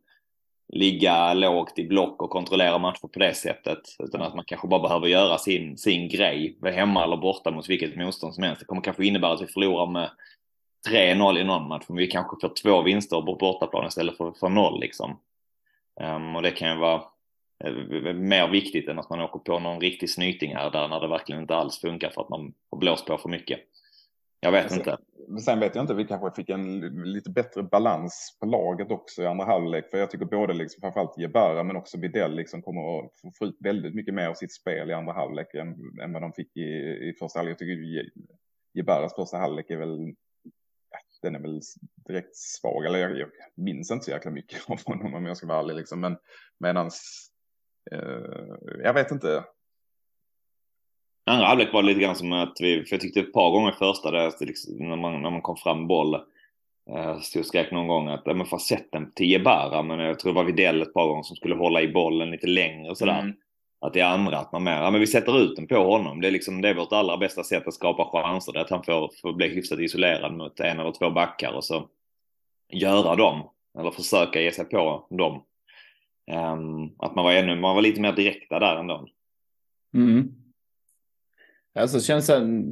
[0.73, 3.79] ligga lågt i block och kontrollera matcher på det sättet.
[3.99, 6.59] Utan att man kanske bara behöver göra sin, sin grej.
[6.65, 8.61] Hemma eller borta mot vilket motstånd som helst.
[8.61, 10.11] Det kommer kanske innebära att vi förlorar med
[10.89, 11.85] 3-0 i någon match.
[11.89, 15.19] Men vi kanske får två vinster på bortaplan istället för, för noll liksom.
[16.01, 17.03] Um, och det kan ju vara
[17.67, 21.09] uh, mer viktigt än att man åker på någon riktig snyting här där när det
[21.09, 23.61] verkligen inte alls funkar för att man får blåst på för mycket.
[24.45, 24.99] Jag vet inte.
[25.45, 26.81] Sen vet jag inte, vi kanske fick en
[27.13, 29.91] lite bättre balans på laget också i andra halvlek.
[29.91, 33.57] För jag tycker både liksom, framförallt Jebara men också Bidell liksom kommer att få ut
[33.61, 35.69] väldigt mycket mer av sitt spel i andra halvlek än,
[36.03, 36.61] än vad de fick i,
[37.09, 37.53] i första halvlek.
[37.53, 38.11] Jag tycker
[38.75, 40.15] Jebaras första halvlek är väl,
[41.23, 41.61] den är väl
[42.07, 42.87] direkt svag.
[42.87, 45.75] Eller jag, jag minns inte så jäkla mycket av honom om jag ska vara ärlig
[45.75, 46.01] liksom.
[46.01, 46.17] Men
[46.59, 47.29] medans,
[47.93, 49.45] eh, jag vet inte.
[51.27, 53.73] Andra halvlek var det lite grann som att vi, för jag tyckte ett par gånger
[53.73, 56.15] första där, liksom, när, man, när man kom fram boll,
[56.91, 60.33] eh, stod och skrek någon gång att får sätta den till Jebara, men jag tror
[60.33, 63.21] det var Widell ett par gånger som skulle hålla i bollen lite längre och sådär.
[63.21, 63.35] Mm.
[63.81, 66.21] Att det är andra, att man mer, ja men vi sätter ut den på honom.
[66.21, 68.71] Det är liksom, det är vårt allra bästa sätt att skapa chanser, det är att
[68.71, 71.89] han får, får bli hyfsat isolerad mot en eller två backar och så
[72.73, 73.43] göra dem,
[73.79, 75.43] eller försöka ge sig på dem.
[76.31, 79.09] Um, att man var ännu, man var lite mer direkta där ändå.
[79.95, 80.42] Mm.
[81.75, 82.63] Alltså känns det,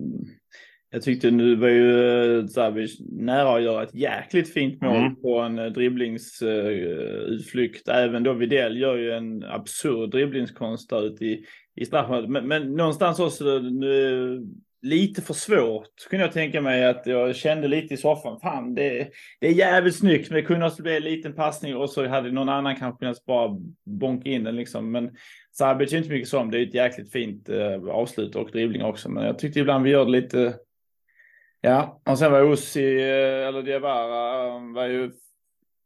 [0.91, 5.17] Jag tyckte nu var ju Savic nära att göra ett jäkligt fint mål Mm.
[5.17, 7.89] på en eh, dribblingsutflykt.
[7.89, 11.45] Även då Videll gör ju en absurd dribblingskonst där ute i,
[11.77, 12.31] i straffområdet.
[12.31, 14.41] Men, men någonstans också eh,
[14.83, 18.41] lite för svårt kunde jag tänka mig att jag kände lite i soffan.
[18.41, 19.09] Fan, det,
[19.41, 22.33] det är jävligt snyggt, men det kunde också bli en liten passning och så hade
[22.33, 24.93] någon annan kanske kunnat bara bonka in den liksom.
[24.93, 25.11] Men
[25.53, 26.51] Sabic är inte mycket som.
[26.51, 29.09] Det är ett jäkligt fint eh, avslut och dribbling också.
[29.09, 30.59] Men jag tyckte ibland vi gör det lite
[31.63, 35.13] Ja, och sen var Ossi, eh, eller Diawara, eh, var ju,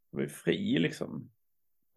[0.09, 1.29] var ju fri liksom.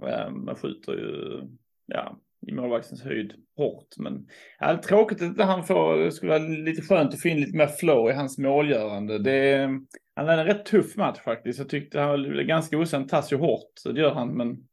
[0.06, 1.40] Eh, man skjuter ju,
[1.86, 3.96] ja, i målvaktens höjd hårt.
[3.96, 4.28] Men
[4.58, 7.40] ja, det är tråkigt att han får, det skulle vara lite skönt att få in
[7.40, 9.18] lite mer flow i hans målgörande.
[9.18, 9.68] Det,
[10.14, 11.58] han hade en rätt tuff match faktiskt.
[11.58, 13.08] Jag tyckte han var ganska osäker.
[13.08, 14.67] tas ju hårt, det gör han, men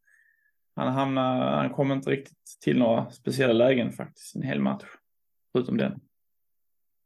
[0.75, 4.85] han, hamnar, han kommer inte riktigt till några speciella lägen faktiskt, en hel match.
[5.51, 5.99] Förutom den.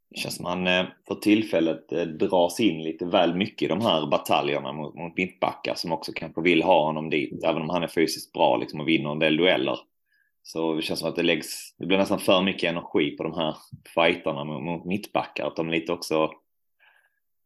[0.09, 3.81] Det känns som han eh, för tillfället eh, dras in lite väl mycket i de
[3.81, 7.43] här bataljerna mot, mot mittbackar som också kanske vill ha honom dit.
[7.43, 9.79] Även om han är fysiskt bra liksom, och vinner en del dueller.
[10.43, 13.33] Så det känns som att det läggs, det blir nästan för mycket energi på de
[13.33, 13.55] här
[13.95, 15.47] fighterna mot, mot mittbackar.
[15.47, 16.31] Att de lite också,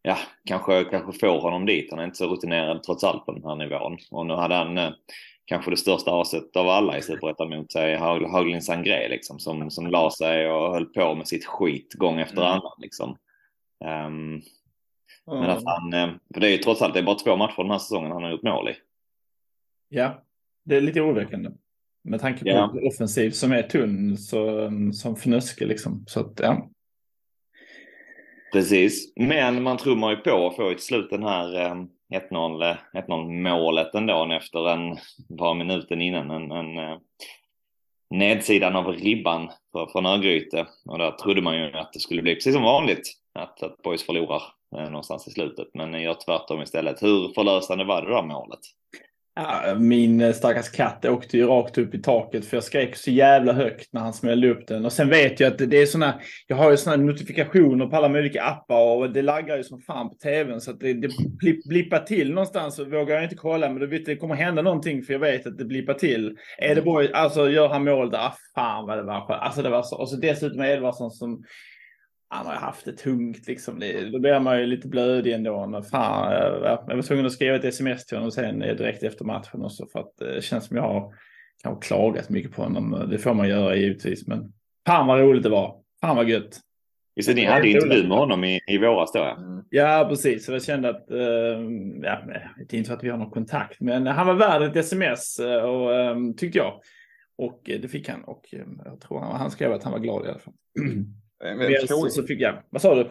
[0.01, 1.91] ja, kanske, kanske får honom dit.
[1.91, 3.97] Han är inte så rutinerad trots allt på den här nivån.
[4.12, 4.91] Och nu hade han eh,
[5.45, 9.88] kanske det största aset av alla i Superettan mot sig, Hauglin Sangré liksom, som, som
[9.88, 12.47] la sig och höll på med sitt skit gång efter Mm.
[12.47, 12.71] annan.
[12.77, 13.17] Liksom.
[13.86, 14.41] Ehm,
[15.25, 17.58] men att han, eh, för det är ju trots allt, det är bara två matcher
[17.62, 18.73] den här säsongen han har gjort mål i.
[19.89, 20.23] Ja,
[20.65, 21.49] det är lite oroväckande.
[22.03, 22.73] Med tanke på Ja.
[22.84, 26.03] offensiv som är tunn så, som fnöske liksom.
[26.08, 26.69] Så att, ja.
[28.53, 31.75] Precis, men man trummar ju på att få ett slut den här eh,
[32.13, 34.97] 1-0, 1-0 eh, målet ändå efter en,
[35.30, 36.97] bara minuten innan en, en eh,
[38.10, 40.67] nedsidan av ribban för, från Örgryte.
[40.86, 44.06] Och där trodde man ju att det skulle bli precis som vanligt, att, att Boys
[44.06, 44.41] förlorar
[44.78, 45.67] eh, någonstans i slutet.
[45.73, 47.04] Men gör tvärtom istället.
[47.04, 48.60] Hur förlösande var det där målet?
[49.36, 53.12] Ja, min eh, stackars katt åkte ju rakt upp i taket för jag skrek så
[53.12, 54.86] jävla högt när han smällde upp den.
[54.86, 56.13] Och sen vet jag att det är såna,
[56.48, 60.10] jag har ju såna notifikationer på alla möjliga appar och det laggar ju som fan
[60.10, 63.69] på tvn så att det, det blipp, blippar till någonstans så vågar jag inte kolla
[63.69, 66.38] men då vet det kommer hända någonting för jag vet att det blippar till.
[66.58, 69.41] Är det boy, alltså gör han mål där, ah, fan vad det var skönt.
[69.41, 71.43] Alltså det var så, och så dessutom Edvardsson som
[72.34, 73.80] han har haft det tungt liksom.
[73.80, 75.67] Det, då blir man ju lite blödig ändå.
[75.67, 79.04] Men fan, jag, jag var tvungen att skriva ett sms till honom sen eh, direkt
[79.04, 81.13] efter matchen också för att det känns som jag har
[81.63, 83.08] kanske klagat mycket på honom.
[83.12, 84.54] Det får man göra givetvis, men
[84.88, 85.76] fan vad roligt det var.
[86.02, 86.60] Fan vad gött.
[87.15, 89.38] Just det, ni hade ju intervju med honom i, i våras då ja.
[89.38, 89.63] Mm.
[89.69, 90.46] Ja, precis.
[90.46, 91.17] Så jag kände att, eh,
[92.02, 92.22] ja,
[92.58, 95.39] det är inte så att vi har någon kontakt, men han var värd ett sms
[95.39, 96.80] eh, och eh, tyckte jag.
[97.38, 100.00] Och eh, det fick han och eh, jag tror han, han skrev att han var
[100.00, 100.54] glad i alla fall.
[100.80, 100.91] Eh,
[101.43, 103.03] Men fråga- så, fick jag, vad sa du?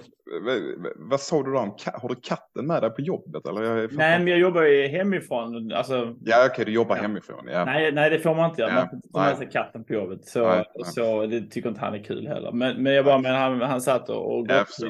[0.43, 3.47] vad- Vad sa du då om Har du katten med dig på jobbet?
[3.49, 3.89] Eller?
[3.97, 5.73] Nej, men jag jobbar ju hemifrån.
[5.73, 7.03] Alltså, Ja, okej, du jobbar Ja.
[7.03, 7.45] hemifrån.
[7.53, 7.65] Ja.
[7.65, 8.71] Nej, nej, det får man inte göra.
[8.71, 10.25] Ja, Man får inte ta med sig katten på jobbet.
[10.25, 10.85] Så, Nej, nej.
[10.85, 12.53] så det tycker inte han är kul heller.
[12.53, 14.47] Men, men jag bara, men han, han satt och, och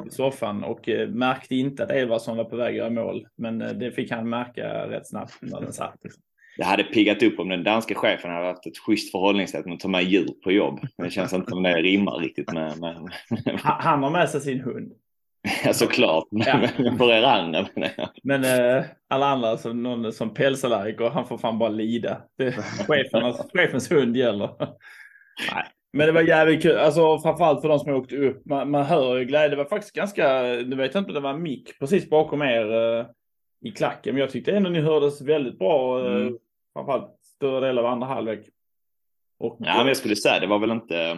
[0.07, 3.27] i soffan och eh, märkte inte att Edvardsson var på väg att göra mål.
[3.37, 5.95] Men eh, det fick han märka rätt snabbt när den satt.
[6.03, 6.23] Liksom.
[6.57, 9.81] Det hade piggat upp om den danska chefen hade haft ett schysst förhållningssätt med att
[9.81, 10.81] ta med djur på jobb.
[10.99, 12.97] Det känns inte som det rimmar riktigt med, med,
[13.63, 14.93] Han, han har med sig sin hund.
[15.65, 16.25] Ja, såklart.
[16.31, 16.69] Ja.
[16.79, 17.67] Men för er andra.
[18.23, 22.23] Men eh, alla andra, som någon som pälsallergiker, han får fan bara lida.
[22.39, 22.53] Det,
[22.89, 24.51] chefernas, chefens hund gäller.
[25.55, 25.65] Nej.
[25.93, 28.47] Men det var jävligt kul, alltså framförallt för de som åkte upp.
[28.47, 29.49] Man, man hör ju glädje.
[29.49, 32.99] Det var faktiskt ganska, nu vet jag inte, det var en mick precis bakom er
[32.99, 33.07] eh,
[33.63, 34.15] i klacken.
[34.15, 36.39] Men jag tyckte ändå ni hördes väldigt bra, eh, Mm.
[36.73, 38.41] framförallt större del av andra halvlek.
[39.39, 41.15] Och, Ja, men jag skulle säga det var väl inte...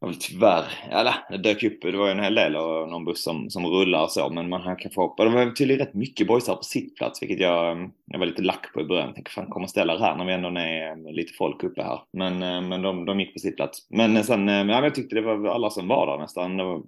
[0.00, 2.88] Det var väl tyvärr, eller det dök upp, det var ju en hel del och
[2.88, 5.24] någon buss som, som rullar och så, men man kan få hoppa.
[5.24, 8.80] Det var tydligen rätt mycket boysar på sittplats, vilket jag, jag var lite lack på
[8.80, 9.06] i början.
[9.06, 12.00] Jag tänkte fan kommer ställa det här när vi ändå är lite folk uppe här.
[12.12, 13.86] Men, eh, men de, de gick på sittplats.
[13.90, 16.56] Men sen, eh, ja, men jag tyckte det var alla som var där nästan.
[16.56, 16.82] Det var,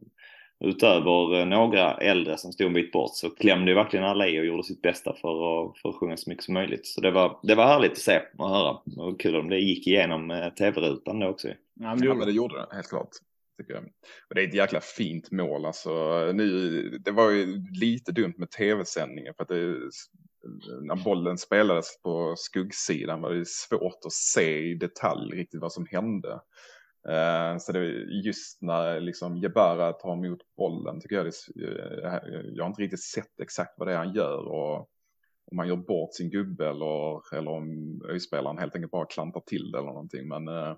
[0.62, 4.40] utöver eh, några äldre som stod en bit bort så klämde ju verkligen alla i
[4.40, 6.86] och gjorde sitt bästa för att, för att sjunga så mycket som möjligt.
[6.86, 8.78] Så det var, det var härligt att se och höra.
[8.96, 11.48] Och kul om det gick igenom eh, tv-rutan då också.
[11.48, 13.10] ja, men Ja, det, men det gjorde det, helt klart.
[13.58, 13.84] Tycker jag.
[14.28, 15.66] Och det är ett jäkla fint mål.
[15.66, 15.90] Alltså,
[16.32, 19.74] nu, det var ju lite dumt med tv-sändningen för att det,
[20.82, 25.86] när bollen spelades på skuggsidan var det svårt att se i detalj riktigt vad som
[25.90, 26.40] hände.
[27.08, 31.64] Eh, så det är just när liksom Jebara tar emot bollen tycker jag det,
[32.04, 32.20] eh,
[32.54, 34.88] jag har inte riktigt sett exakt vad det är han gör och
[35.50, 39.70] om han gör bort sin gubbe eller, eller om spelaren helt enkelt bara klantar till
[39.70, 40.28] det eller någonting.
[40.28, 40.76] Men eh,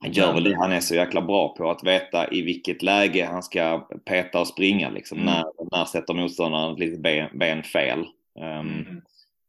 [0.00, 3.24] han gör väl det han är så jäkla bra på, att veta i vilket läge
[3.24, 4.90] han ska peta och springa.
[4.90, 5.18] Liksom.
[5.18, 5.26] Mm.
[5.34, 5.44] När,
[5.78, 7.98] när sätter motståndaren ett litet ben, ben fel.
[7.98, 8.04] Um,
[8.44, 9.02] Mm.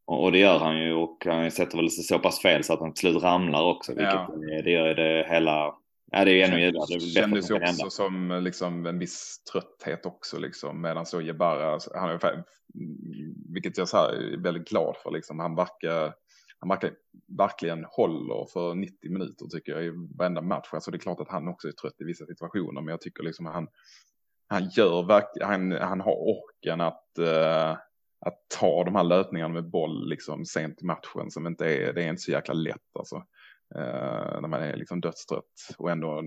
[0.06, 2.74] och, och det gör han ju och han sätter väl sig så pass fel så
[2.74, 3.92] att han till slut ramlar också.
[3.92, 4.36] Vilket Ja.
[4.36, 5.76] det, det gör det hela...
[6.12, 6.72] Ja, det är ännu.
[6.72, 7.70] Det kändes ju hända.
[7.72, 10.82] också som eh, liksom en viss trötthet också liksom.
[10.82, 12.44] Medan så Jebara, han är
[13.54, 15.40] vilket jag så här är väldigt glad för liksom.
[15.40, 16.14] Han verkar,
[16.60, 16.92] han verkar
[17.38, 20.68] verkligen håller för 90 minuter tycker jag i varenda match.
[20.72, 23.24] Alltså det är klart att han också är trött i vissa situationer, men jag tycker
[23.24, 23.68] liksom att han,
[24.48, 27.72] han gör verkligen, han, han har orken att, eh,
[28.26, 32.04] att ta de här löpningarna med boll liksom sent i matchen som inte är, det
[32.04, 33.24] är inte så jäkla lätt alltså.
[33.76, 36.24] Eh, när man är liksom dödstrött och ändå,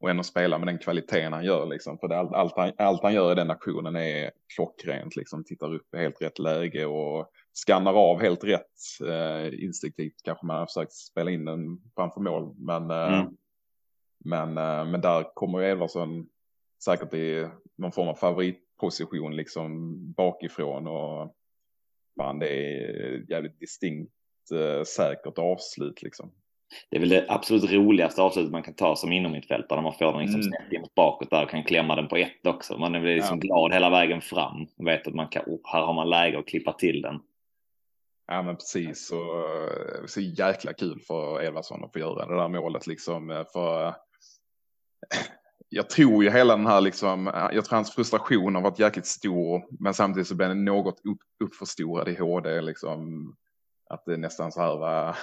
[0.00, 1.98] och ändå spela med den kvaliteten han gör liksom.
[1.98, 5.44] För det, allt, allt, han, allt han gör i den aktionen är klockrent liksom.
[5.44, 7.30] Tittar upp i helt rätt läge och
[7.66, 10.22] skannar av helt rätt eh, instinktivt.
[10.24, 12.54] Kanske man har försökt spela in den framför mål.
[12.58, 13.36] Men, eh, Mm.
[14.24, 16.28] men, eh, men där kommer ju Edvardsson
[16.84, 20.86] säkert i någon form av favoritposition liksom bakifrån.
[20.86, 21.34] Och
[22.16, 24.12] fan, det är jävligt distinkt
[24.54, 26.32] eh, säkert avslut liksom.
[26.90, 30.12] Det är väl det absolut roligaste avslutet man kan ta som inomhittfältare när man får
[30.12, 30.52] den liksom Mm.
[30.52, 32.78] snett in bakåt där och kan klämma den på ett också.
[32.78, 35.80] Man är väl liksom glad hela vägen fram och vet att man kan, oh, här
[35.82, 37.20] har man läge att klippa till den.
[38.28, 42.48] Ja men precis, och eh, så jäkla kul för Edvardsson att få göra det där
[42.48, 43.30] målet liksom.
[43.30, 43.94] eh, För eh,
[45.68, 49.62] jag tror ju hela den här liksom, jag tror hans frustration har varit jäkligt stor,
[49.80, 53.32] men samtidigt så blev den något upp, uppförstorad i HD liksom.
[53.90, 55.16] Att det nästan så här var,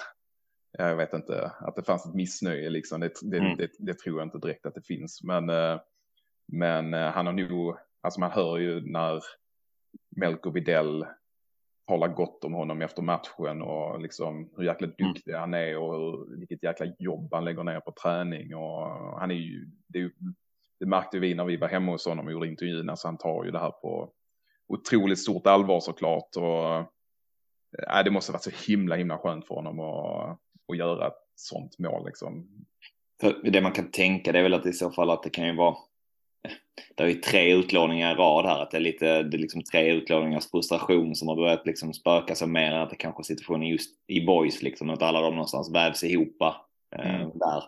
[0.77, 2.99] jag vet inte, att det fanns ett missnöje liksom.
[2.99, 3.57] Det, det, Mm.
[3.57, 5.79] det, det tror jag inte direkt att det finns, men, eh,
[6.47, 9.21] men eh, han har nog, alltså man hör ju när
[10.15, 11.05] Melko Videll
[11.87, 16.37] talar gott om honom efter matchen och liksom hur jäkla duktig han är och hur,
[16.39, 20.11] vilket jäkla jobb han lägger ner på träning och han är ju, det, är ju,
[20.79, 23.43] det märkte vi när vi var hemma hos honom och gjorde intervjun, alltså han tar
[23.43, 24.11] ju det här på
[24.67, 26.75] otroligt stort allvar såklart och
[27.97, 30.39] äh, det måste varit så himla himla skönt för honom att,
[30.71, 32.47] att göra ett sånt mål liksom.
[33.21, 35.45] För det man kan tänka det är väl att i så fall att det kan
[35.45, 35.75] ju vara
[36.95, 39.63] det är ju tre utlåningar i rad här, att det är lite, det är liksom
[39.63, 43.23] tre utlåningars frustration som har börjat liksom spöka sig mer än att det kanske är
[43.23, 47.29] situationen just i boys liksom, att alla de någonstans vävs ihop eh, Mm.
[47.33, 47.63] där.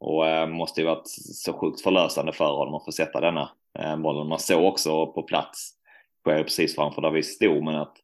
[0.00, 3.96] Och eh, måste ju varit så sjukt förlösande för honom att få sätta denna eh,
[3.96, 4.28] bollen.
[4.28, 5.72] Man såg också på plats,
[6.20, 7.96] sker precis framför där vi stod, men att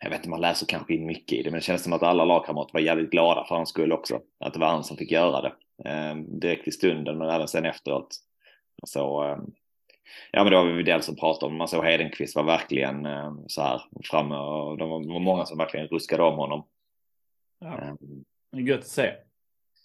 [0.00, 2.02] jag vet inte, man läser kanske in mycket i det, men det känns som att
[2.02, 4.20] alla lagkamrater var jävligt glada för hans skull också.
[4.40, 5.52] Att det var han som fick göra det.
[5.90, 8.08] Eh, direkt i stunden, men även sen efteråt.
[8.84, 9.38] Så, eh,
[10.32, 13.32] ja men det var vi Widell som pratade om, man såg Hedenqvist var verkligen eh,
[13.46, 16.66] så här framme och det var, många som verkligen ruskade om honom.
[17.60, 17.94] Ja, Eh,
[18.52, 19.12] det är gött att se.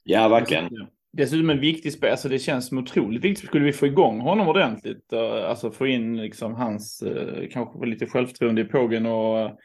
[0.03, 0.69] ja, verkligen.
[1.13, 3.47] Dessutom en viktig spel, alltså det känns som otroligt viktigt.
[3.47, 8.05] Skulle vi få igång honom ordentligt, eh, alltså få in liksom hans, eh, kanske lite
[8.05, 9.59] självförtroende i pågen och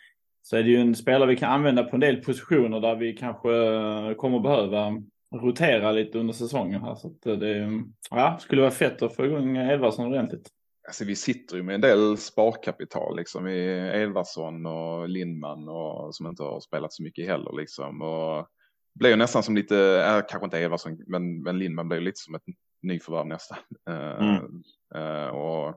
[0.46, 3.12] så är det ju en spelare vi kan använda på en del positioner där vi
[3.12, 5.02] kanske eh, kommer behöva
[5.34, 6.94] rotera lite under säsongen här.
[6.94, 7.70] Så att eh, det
[8.10, 10.48] ja, skulle vara fett att få igång Edvardsson ordentligt.
[10.86, 16.26] Alltså vi sitter ju med en del sparkapital liksom i Edvardsson och Lindman och som
[16.26, 18.02] inte har spelat så mycket heller liksom.
[18.02, 18.46] Och
[18.94, 22.34] blev ju nästan som lite, äh, kanske inte Edvardsson, men, men Lindman blev lite som
[22.34, 22.42] ett
[22.82, 23.58] nyförvärv nästan.
[23.88, 24.62] Eh, Mm.
[24.94, 25.68] eh, och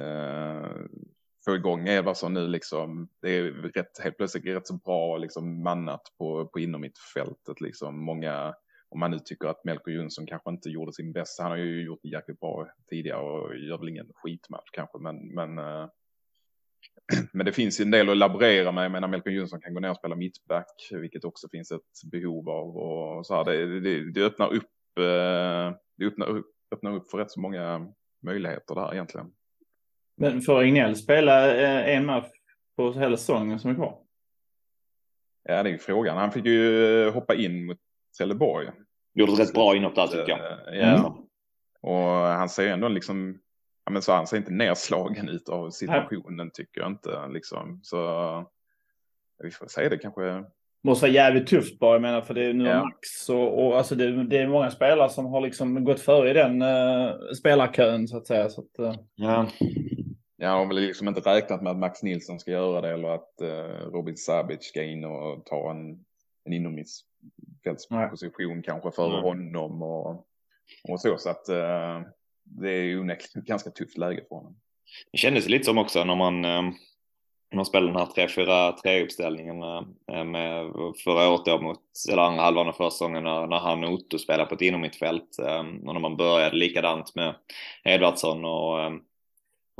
[0.00, 0.70] eh,
[1.44, 6.02] få igång Edvardsson nu liksom, det är rätt, helt plötsligt rätt så bra liksom mannat
[6.18, 8.04] på, på inom mitt fältet liksom.
[8.04, 8.54] Många,
[8.88, 11.84] om man nu tycker att Melker Jonsson kanske inte gjorde sin bästa, han har ju
[11.84, 15.88] gjort det jäkligt bra tidigare och gör väl ingen skitmatch kanske, men, men, eh,
[17.32, 18.84] men det finns ju en del att laborera med.
[18.84, 22.48] Jag menar Melker Jönsson kan gå ner och spela mittback, vilket också finns ett behov
[22.48, 23.44] av och så här.
[23.44, 27.92] Det, det, det öppnar upp, eh, det öppnar upp, öppnar upp för rätt så många
[28.22, 29.32] möjligheter där egentligen.
[30.20, 32.26] Men får Ignell spela eh, en match
[32.76, 33.98] på hela säsongen som är kvar?
[35.44, 36.16] Ja, det är ju frågan.
[36.16, 37.78] Han fick ju eh, hoppa in mot
[38.18, 38.68] Trelleborg.
[39.14, 40.74] Gjorde rätt bra inhopp där tycker jag.
[40.74, 41.12] Eh, Ja, Mm.
[41.96, 43.38] och han ser ju ändå liksom,
[43.84, 47.80] ja men så han ser inte nedslagen ut av situationen tycker jag inte liksom.
[47.82, 47.96] Så
[49.42, 50.44] vi får säga det kanske.
[50.82, 52.84] Måste vara jävligt tufft bara, jag menar, för det är nu Ja.
[52.84, 56.34] Max och, och alltså det, det är många spelare som har liksom gått före i
[56.34, 58.48] den uh, spelarkön så att säga.
[58.48, 59.46] Så att, eh, Ja.
[60.42, 63.40] Jag har väl liksom inte räknat med att Max Nilsson ska göra det eller att
[63.40, 66.04] eh, Robin Sabic ska in och ta en,
[66.44, 69.20] en inomhusfältsposition kanske före Nej.
[69.20, 70.26] honom och,
[70.88, 71.18] och så.
[71.18, 72.00] Så att eh,
[72.44, 74.56] det är ju onekligen ett ganska tufft läge för honom.
[75.12, 76.62] Det kändes lite som också när man, eh,
[77.54, 78.06] man spelade den här
[78.86, 79.58] 3-4-3 uppställningen
[80.30, 80.72] med
[81.04, 81.82] förra året då mot,
[82.12, 85.36] eller andra halvan av försäsongen när, när han och Otto spelade på ett inomhittfält.
[85.38, 85.64] Och
[85.94, 87.34] när man började likadant med
[87.84, 89.00] Edvardsson och,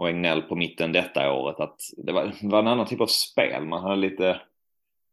[0.01, 1.61] och Egnell på mitten detta året.
[1.61, 3.65] Att det var, det var en annan typ av spel.
[3.65, 4.41] Man hade lite,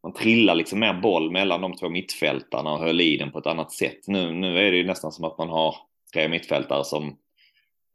[0.04, 3.48] man trillar liksom mer boll mellan de två mittfältarna och höll i den på ett
[3.48, 4.08] annat sätt.
[4.08, 5.76] Nu, nu är det ju nästan som att man har
[6.14, 7.18] tre mittfältare som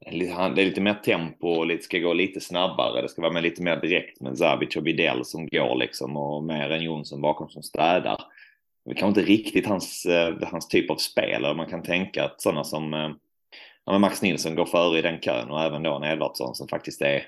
[0.05, 3.03] det är lite mer tempo och lite, ska gå lite snabbare.
[3.03, 6.45] Det ska vara med lite mer direkt med Zabic och Bidell som går liksom och
[6.45, 8.21] mer än Jonsson bakom som städar.
[8.85, 11.57] Det kanske inte riktigt hans, eh, hans typ av spel.
[11.57, 13.11] Man kan tänka att sådana som eh,
[13.85, 17.03] ja, Max Nilsson går före i den kön och även då en Edvardsson som faktiskt
[17.03, 17.27] är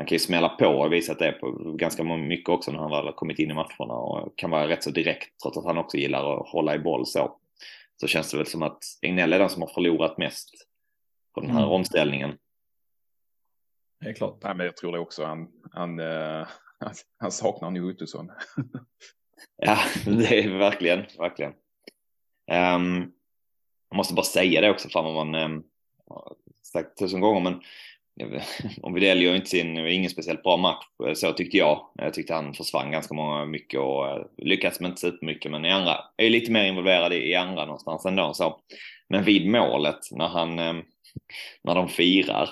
[0.00, 3.04] han kan ju smälla på och visat det på ganska mycket också när han väl
[3.04, 5.96] har kommit in i matcherna och kan vara rätt så direkt trots att han också
[5.96, 7.36] gillar att hålla i boll så.
[8.00, 10.50] Så känns det väl som att Egnell är den som har förlorat mest
[11.34, 11.70] på den här mm.
[11.70, 12.38] omställningen.
[14.00, 14.38] Det är klart.
[14.40, 15.24] Ja, men jag tror det också.
[15.24, 16.46] Han, han, uh,
[17.18, 18.30] han saknar nog Ottosson.
[19.56, 21.52] ja, det är verkligen, verkligen.
[22.50, 23.12] Um,
[23.88, 25.64] jag måste bara säga det också, fan vad man um,
[26.62, 27.60] sagt tusen gånger, men
[28.82, 31.86] om Widell gör inte sin, ingen speciellt bra match, eh, så tyckte jag.
[31.94, 35.70] Jag tyckte han försvann ganska många mycket och lyckades lyckats med inte supermycket, men i
[35.70, 38.34] andra, är lite mer involverad i, andra någonstans ändå.
[38.34, 38.60] Så.
[39.08, 40.74] Men vid målet, när han, eh,
[41.62, 42.50] när de firar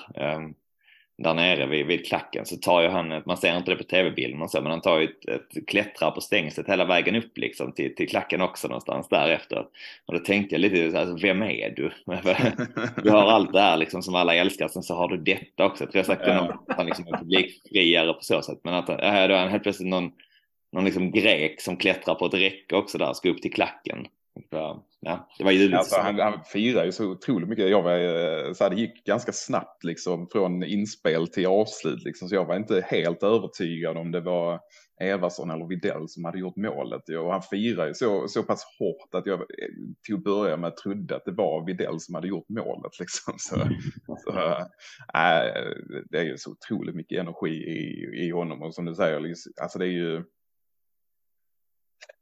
[1.19, 4.41] där nere vid, vid klacken så tar ju han, man ser inte det på tv-bilden
[4.41, 7.71] och så, men han tar ju ett, ett klättrar på stängslet hela vägen upp liksom
[7.71, 9.65] till, till klacken också någonstans därefter.
[10.05, 11.91] Och då tänkte jag lite, alltså, vem är du?
[13.03, 15.83] du har allt det här liksom som alla älskar, sen så har du detta också.
[15.83, 18.95] Jag tror jag sagt att han liksom är publikfriare på så sätt, men att äh,
[18.97, 20.11] då är han helt plötsligt någon,
[20.71, 24.07] någon liksom grek som klättrar på ett räcke också där, ska upp till klacken.
[25.01, 25.77] Ja, det var ljuvligt.
[25.77, 27.69] Alltså, han, han firar ju så otroligt mycket.
[27.69, 32.03] Jag var, eh, så här, det gick ganska snabbt liksom, från inspel till avslut.
[32.03, 34.59] Liksom, så jag var inte helt övertygad om det var
[35.01, 37.09] Everson eller Videll som hade gjort målet.
[37.09, 39.45] Och han firar ju så, så pass hårt att jag eh,
[40.05, 42.99] till att börja med trodde att det var Videll som hade gjort målet.
[42.99, 43.33] Liksom.
[43.37, 43.55] Så,
[44.23, 45.53] så äh,
[46.09, 48.61] det är ju så otroligt mycket energi i, i honom.
[48.61, 50.23] Och som du säger, liksom, alltså det är ju...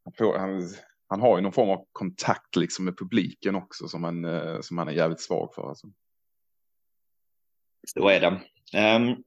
[0.04, 0.62] Han, han
[1.08, 4.78] han har ju någon form av kontakt liksom med publiken också som han, eh, som
[4.78, 5.70] han är jävligt svag för.
[5.70, 5.88] Alltså.
[7.88, 8.28] Så är det.
[8.96, 9.24] Um,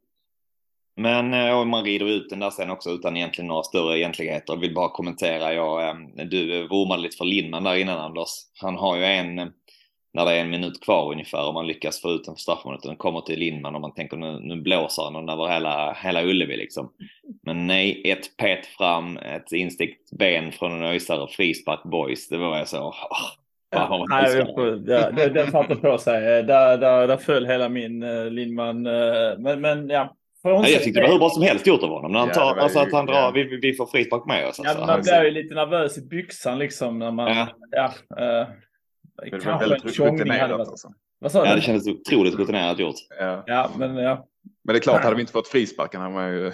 [0.97, 4.57] men uh, man rider ut den där sen också utan egentligen några större egentligheter.
[4.57, 8.29] Vill bara kommentera, jag, um, ehm, du vurmade lite för Lindman där innan Anders.
[8.61, 9.53] Han har ju en
[10.13, 12.83] när det är en minut kvar ungefär och man lyckas få ut den för straffområdet.
[12.83, 16.57] Den kommer till Lindman och man tänker nu, nu blåser han över hela, hela Ullevi
[16.57, 16.93] liksom.
[17.43, 22.29] Men nej, ett pet fram, ett instikt ben från en öisare, frispark boys.
[22.29, 22.89] Det var jag så.
[22.89, 22.95] Oh,
[23.71, 24.45] ja, nej,
[24.87, 26.43] ja, det, den satte på sig.
[26.43, 28.87] Där, där, där föll hela min uh, Lindman.
[28.87, 31.89] Uh, men, men ja, Ja, jag tyckte det var hur bra som helst gjort av
[31.89, 32.13] honom.
[32.13, 33.31] När han tar, ja, alltså att han drar, ja.
[33.35, 34.61] vi, vi får frispark med oss.
[34.61, 34.79] Alltså.
[34.79, 38.49] Ja, man blir ju lite nervös i byxan liksom när man, ja, ja uh,
[39.21, 40.93] det var väldigt rutinerat alltså.
[41.19, 41.49] Vad sa du?
[41.49, 42.95] Ja, det kändes otroligt rutinerat gjort.
[43.19, 43.45] Ja.
[43.47, 44.27] ja, men ja.
[44.65, 46.53] Men det är klart, hade vi inte fått frisparken hade man ju...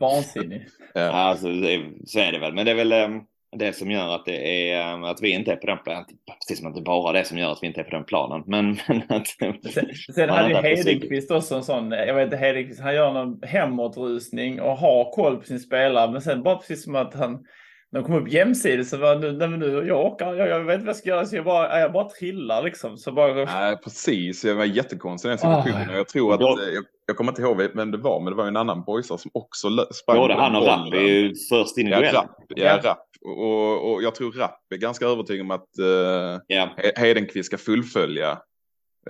[0.00, 0.66] Vansinnig.
[0.94, 1.46] ja, alltså,
[2.06, 2.54] så är det väl.
[2.54, 3.22] Men det är väl um,
[3.56, 6.04] det som gör att det är um, att vi inte är på den planen.
[6.40, 8.42] Precis som att det bara det som gör att vi inte är på den planen.
[8.46, 9.26] Men, men att...
[9.26, 13.42] sen, sen hade ju Hedenqvist också en sån, jag vet inte, Hedenqvist, han gör någon
[13.42, 16.10] hemåtrusning och har koll på sin spelare.
[16.12, 17.44] Men sen bara precis som att han
[17.92, 20.74] de kom upp jämsides så var nu, nej men nu, jag åker, jag, jag vet
[20.74, 22.96] inte vad jag ska göra så jag bara, jag bara trillar liksom.
[22.96, 23.44] Så bara...
[23.44, 25.90] Nej, precis, jag var jättekonstig i den situationen.
[25.90, 25.96] Oh.
[25.96, 26.58] Jag tror att, jag,
[27.06, 29.68] jag kommer inte ihåg vem det var, men det var en annan boysare som också
[29.92, 30.16] sprang.
[30.16, 32.12] Både han och Rapp är ju först in i duellen.
[32.14, 33.04] Ja, Rapp, ja, Rapp.
[33.24, 36.68] Och, och jag tror Rapp är ganska övertygad om att uh, yeah.
[36.96, 38.30] Hedenqvist ska fullfölja.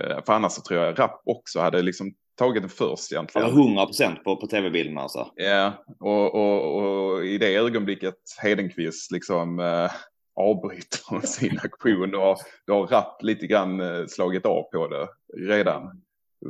[0.03, 3.45] Uh, för annars så tror jag Rapp också hade liksom tagit den först egentligen.
[3.45, 5.31] Alltså 100 procent på, på tv-bilden alltså.
[5.35, 9.91] Ja, och, och, och, i det ögonblicket Hedenqvist liksom eh,
[10.35, 12.37] avbryter sin aktion och
[12.67, 15.07] då har Rapp lite grann eh, slagit av på det
[15.47, 16.01] redan.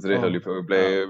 [0.01, 0.21] Så det oh.
[0.21, 1.07] höll ju på att bli...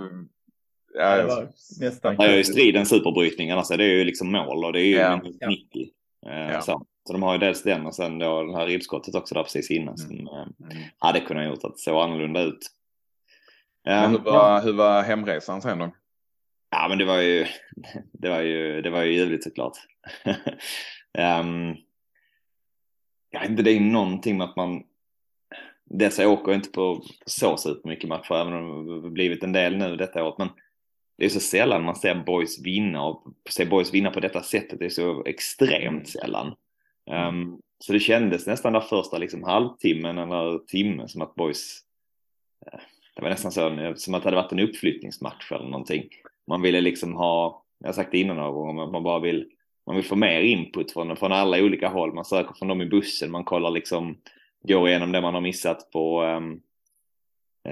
[0.93, 1.49] Ja, ja, det var
[1.79, 2.15] nästan.
[2.15, 4.95] Det är ju striden superbrytning, annars är det ju liksom mål och det är ju
[4.95, 5.21] ja.
[5.47, 5.89] 90.
[6.27, 6.61] Eh, ja.
[6.61, 6.85] Så.
[7.07, 9.71] så de har ju dels den och sen då det här ribbskottet också där precis
[9.71, 9.97] innan mm.
[9.97, 10.83] som eh, mm.
[10.97, 12.71] hade kunnat gjort att det såg annorlunda ut.
[13.85, 15.91] Men hur, var, hur var hemresan sen då?
[16.69, 17.45] Ja, men det var ju,
[18.11, 19.77] det var ju, det var ju ljuvligt såklart.
[21.17, 21.75] um,
[23.29, 24.83] jag vet inte, det är någonting med att man,
[25.85, 29.95] dessa åker inte på, så supermycket matcher, även om det har blivit en del nu
[29.95, 30.49] detta året, men
[31.17, 34.79] det är så sällan man ser boys vinna och ser boys vinna på detta sättet.
[34.79, 36.55] Det är så extremt sällan.
[37.11, 41.79] Um, så det kändes nästan där första liksom halvtimmen eller timmen som att boys
[43.19, 46.03] det var nästan så som att det hade varit en uppflyttningsmatch eller någonting.
[46.47, 49.49] Man ville liksom ha, jag har sagt det innan några gånger, man bara vill,
[49.87, 52.13] man vill få mer input från, från alla olika håll.
[52.13, 54.17] Man söker från dem i bussen, man kollar liksom,
[54.63, 56.61] går igenom det man har missat på um,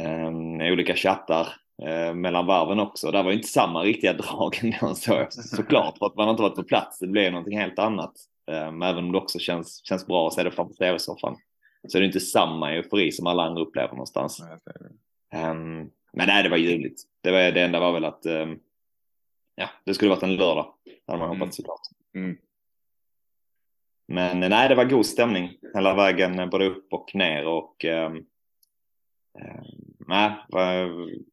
[0.04, 1.48] um, olika chattar
[1.88, 3.12] uh, mellan varven också.
[3.12, 6.56] Där var ju inte samma riktiga drag ändå så, såklart, för att man inte varit
[6.56, 7.00] på plats.
[7.00, 8.14] Det blev någonting helt annat.
[8.52, 11.36] Um, även om det också känns, känns bra att se det framför tv-soffan.
[11.88, 14.42] Så det är inte samma eufori som alla andra upplever någonstans.
[15.36, 17.02] Um, men nej, det var ljuvligt.
[17.22, 18.60] Det, var, det enda var väl att um,
[19.56, 20.74] ja, det skulle varit en lördag.
[20.86, 21.40] Det hade man Mm.
[21.40, 21.82] hoppats såklart.
[22.16, 22.38] Mm.
[24.08, 27.86] Men eh, nej, det var god stämning hela vägen eh, både upp och ner och
[27.86, 28.26] um,
[30.08, 31.26] nej, det var en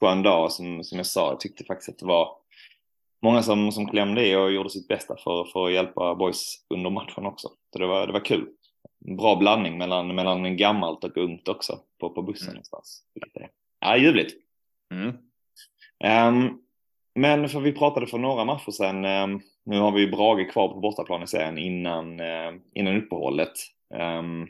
[0.00, 1.28] skön dag som, som jag sa.
[1.30, 2.36] Jag tyckte faktiskt att det var
[3.22, 6.90] många som, som klämde i och gjorde sitt bästa för, för att hjälpa boys under
[6.90, 7.48] matchen också.
[7.72, 8.48] Så det var, det var kul.
[9.00, 12.54] Bra blandning mellan, mellan gammalt och ungt också på, på bussen Mm.
[12.54, 13.02] någonstans.
[13.80, 14.34] Ja, ljuvligt.
[14.94, 15.16] Mm.
[16.04, 16.58] Ehm,
[17.14, 19.04] men för vi pratade för några matcher sedan.
[19.04, 23.52] ehm, nu har vi ju Brage kvar på bortaplan i serien innan, uh, innan uppehållet.
[23.94, 24.46] Ehm,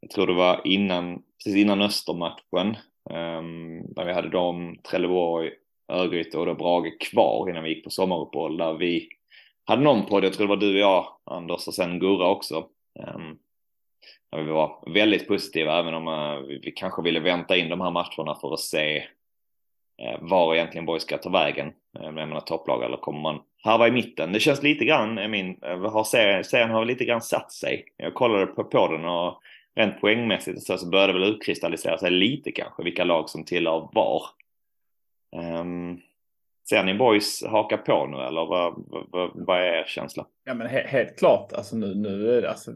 [0.00, 2.76] jag tror det var innan, precis innan Östermatchen.
[3.10, 5.50] Um, där vi hade dem, Trelleborg,
[5.92, 8.56] Örgryte och då Brage kvar innan vi gick på sommaruppehåll.
[8.56, 9.08] Där vi
[9.64, 12.28] hade någon på det, jag tror det var du och jag, Anders, och sen Gurra
[12.28, 12.66] också.
[12.98, 13.38] Um,
[14.36, 17.90] vi var väldigt positiva, även om uh, vi, vi kanske ville vänta in de här
[17.90, 18.96] matcherna för att se
[20.02, 21.72] eh, var egentligen Borg ska ta vägen.
[21.98, 24.32] Eh, Är topplag eller kommer man harva i mitten?
[24.32, 27.84] Det känns lite grann, eh, I mean, har serien, serien har lite grann satt sig.
[27.96, 29.40] Jag kollade på, på den och
[29.74, 33.88] rent poängmässigt så, så började det väl utkristallisera sig lite kanske vilka lag som tillhör
[33.92, 34.22] var.
[35.36, 36.00] Um,
[36.68, 40.26] ser ni boys haka på nu eller vad, vad, vad, är er känsla?
[40.44, 42.72] Ja men he helt klart, alltså nu, nu är det alltså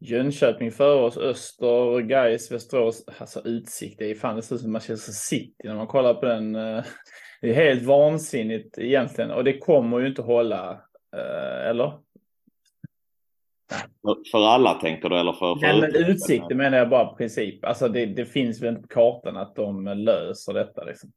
[0.00, 4.72] Jönköping för oss, Öster, Gais, Västerås, alltså utsikt, det är fan det ser ut som
[4.72, 6.54] Manchester City när man kollar på den.
[6.54, 6.84] eh,
[7.40, 10.70] Det är helt vansinnigt egentligen och det kommer ju inte hålla,
[11.16, 11.92] eh, eller?
[14.02, 15.54] För, för alla tänker du eller för?
[15.54, 17.64] för Nej, men utsikten menar jag bara på princip.
[17.64, 21.12] Alltså det, det finns väl inte på kartan att de löser detta liksom.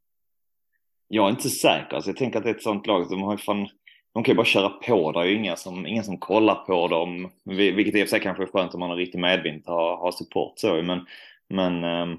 [1.07, 1.95] Jag är inte säker.
[1.95, 3.09] Alltså, jag tänker att det är ett sånt lag.
[3.09, 3.67] De har ju fan,
[4.13, 5.11] de kan ju bara köra på.
[5.11, 7.29] Det är ju inga som, ingen som kollar på dem.
[7.43, 9.73] Vi- Vilket i och för sig kanske är skönt om man har riktig medvind att
[9.73, 10.81] ha, ha support så.
[10.81, 11.05] Men,
[11.49, 12.17] men ehm,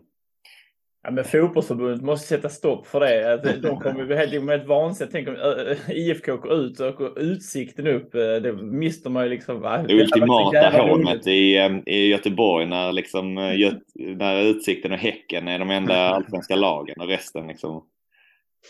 [1.02, 3.34] Ja, men fotbollsförbundet måste sätta stopp för det.
[3.34, 5.12] Att De kommer bli helt med ett vansinnigt.
[5.12, 8.14] Tänk om äh, IFK går ut och utsikten upp.
[8.14, 9.60] eh, Det mister man ju liksom.
[9.60, 9.78] va?
[9.88, 15.48] det ultimata så hånet i, ehm, i Göteborg när, liksom, eh, när Utsikten och Häcken
[15.48, 17.84] är de enda allsvenska lagen och resten liksom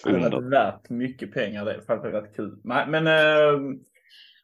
[0.04, 1.82] Det hade varit värt mycket pengar det.
[1.86, 2.58] För det är rätt kul.
[2.64, 3.78] Nej, Men eh,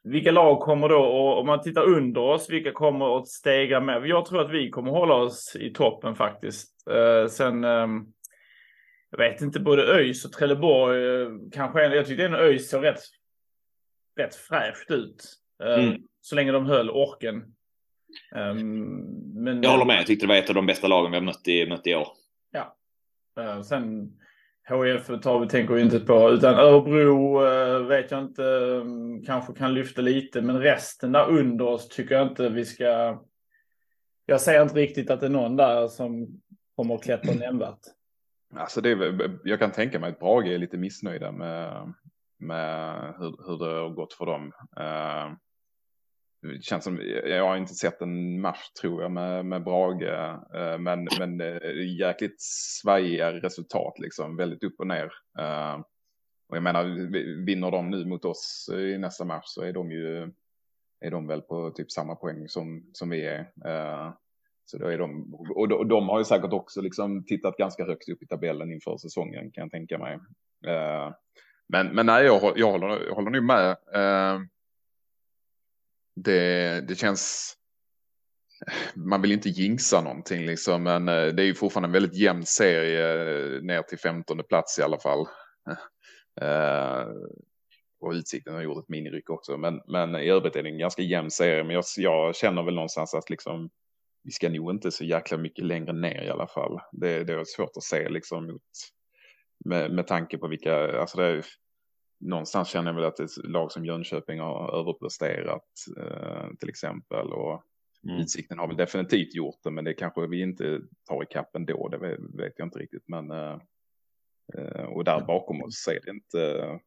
[0.04, 4.06] vilka lag kommer då, och om man tittar under oss, vilka kommer att stegra med?
[4.06, 6.88] Jag tror att vi kommer hålla oss i toppen faktiskt.
[6.90, 7.86] Eh, sen, eh,
[9.10, 13.00] jag vet inte, både ÖIS och Trelleborg eh, kanske, jag tyckte ändå ÖIS såg rätt,
[14.16, 15.24] rätt fräscht ut.
[15.64, 16.02] Eh, Mm.
[16.20, 17.36] Så länge de höll orken.
[18.36, 18.54] Eh,
[19.34, 19.96] men, Jag håller med.
[19.98, 21.94] Jag tyckte det var ett av de bästa lagen vi har mött i, mött i
[21.94, 22.08] år.
[23.40, 24.12] Eh, Sen
[24.68, 28.84] HIF tar vi tänker vi inte på, utan Örebro eh, vet jag inte, eh,
[29.26, 33.18] kanske kan lyfta lite, men resten där under oss tycker jag inte vi ska.
[34.26, 36.26] Jag ser inte riktigt att det är någon där som
[36.76, 37.80] kommer att klättra nämnvärt.
[38.56, 41.92] Alltså det är, jag kan tänka mig att Brage är lite missnöjda med,
[42.38, 44.52] med hur, hur det har gått för dem.
[44.76, 45.32] Eh,
[46.44, 50.02] det känns som, jag har inte sett en match tror jag med, med Brage,
[50.54, 55.12] eh, men, men eh, jäkligt svajiga resultat liksom, väldigt upp och ner.
[55.38, 55.74] Eh,
[56.48, 56.84] och jag menar,
[57.44, 60.30] vinner de nu mot oss i nästa match så är de ju,
[61.00, 63.46] är de väl på typ samma poäng som, som vi är.
[64.64, 68.08] Så då är de, och de, de har ju säkert också liksom tittat ganska högt
[68.08, 70.18] upp i tabellen inför säsongen kan jag tänka mig.
[71.68, 73.76] Men, men nej, jag, jag, håller, jag håller nu med.
[76.14, 77.54] Det, det känns,
[78.94, 82.46] man vill inte jinxa någonting liksom, men eh, det är ju fortfarande en väldigt jämn
[82.46, 83.12] serie
[83.56, 85.26] eh, ner till 15 plats i alla fall.
[86.40, 87.06] Eh,
[88.00, 91.02] och Utsikten har gjort ett miniryck också, men, men i övrigt är det en ganska
[91.02, 91.64] jämn serie.
[91.64, 93.70] Men jag, jag känner väl någonstans att liksom,
[94.22, 96.78] vi ska nog inte så jäkla mycket längre ner i alla fall.
[96.92, 98.62] Det, det är svårt att se liksom mot,
[99.64, 101.44] med, med tanke på vilka, alltså det är,
[102.24, 107.32] någonstans känner jag väl att ett lag som Jönköping har överpresterat eh, till exempel.
[107.32, 107.64] Och
[108.04, 108.20] Mm.
[108.20, 111.88] Utsikten har väl definitivt gjort det, men det kanske vi inte tar i kappen då,
[111.88, 113.08] det vet, jag inte riktigt.
[113.08, 113.58] Men, eh,
[114.54, 116.38] eh, och där bakom oss är det inte,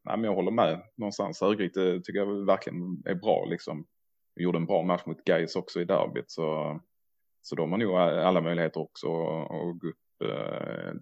[0.04, 1.42] nej men jag håller med någonstans.
[1.42, 3.86] Örgryte tycker jag verkligen är bra liksom.
[4.36, 6.80] Vi gjorde en bra match mot Gais också i derbyt, så,
[7.42, 9.08] så de har nog alla möjligheter också
[9.40, 10.32] att gå upp,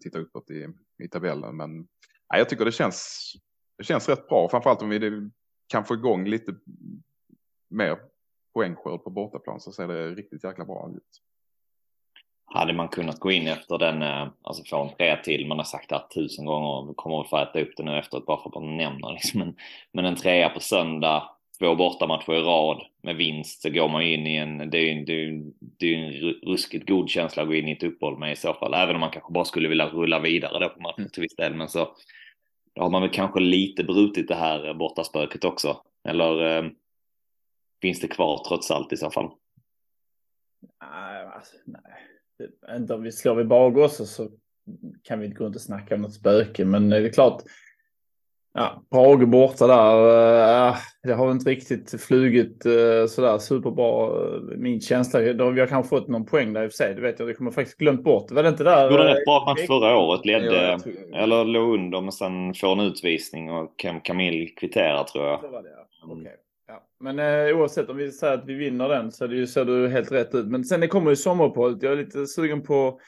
[0.01, 0.67] titta uppåt i,
[1.03, 1.57] i tabellen.
[1.57, 3.31] Men nej, jag tycker det känns
[3.77, 5.29] det känns rätt bra, framförallt om vi
[5.67, 6.55] kan få igång lite
[7.69, 7.97] mer
[8.53, 11.21] poängskörd på bortaplan så ser det riktigt jäkla bra ut.
[12.45, 15.65] Hade man kunnat gå in efter den, eh, alltså få en trea till, man har
[15.65, 18.41] sagt det här tusen gånger, vi kommer att få äta upp det nu efteråt bara
[18.41, 19.39] för att man nämner liksom.
[19.39, 19.55] Men,
[19.91, 24.27] men en trea på söndag, två bortamatcher i rad med vinst så går man in
[24.27, 26.11] i en, det är ju det är, det är en
[26.51, 28.73] ruskigt god känsla att gå in i ett uppehåll med i så fall.
[28.73, 31.09] Även om man kanske bara skulle vilja rulla vidare då på matchen mm.
[31.09, 31.53] till viss del.
[31.53, 31.87] Men så
[32.75, 35.81] då har man väl kanske lite brutit det här bortaspöket också.
[36.07, 36.69] Eller eh,
[37.81, 39.31] finns det kvar trots allt i så fall?
[40.81, 42.77] Nej, alltså, nej.
[42.77, 44.29] Inte om vi slår vi Barås så
[45.03, 46.65] kan vi inte gå runt och snacka om något spöke.
[46.65, 47.43] Men det är klart,
[48.57, 50.67] Ja, Brage borta där.
[50.67, 54.09] Äh, det har inte riktigt flugit äh, sådär superbra.
[54.57, 56.95] Min känsla, då vi har kanske fått någon poäng där i och för sig.
[56.95, 58.31] Det vet jag, det kommer faktiskt glömt bort.
[58.31, 58.91] Var det inte där?
[58.91, 60.25] Gjorde en rätt bra match förra året.
[60.25, 60.79] Ledde,
[61.11, 65.41] ja, eller låg under men sen får en utvisning och Cam Camille kvitterar tror jag.
[65.41, 66.11] Det var det, ja.
[66.11, 66.21] Mm.
[66.21, 66.33] Okay.
[66.67, 66.83] Ja.
[66.99, 69.65] Men eh, oavsett om vi säger att vi vinner den så är det ju, ser
[69.65, 70.45] du helt rätt ut.
[70.45, 71.83] Men sen det kommer ju sommaruppehållet.
[71.83, 72.99] Jag är lite sugen på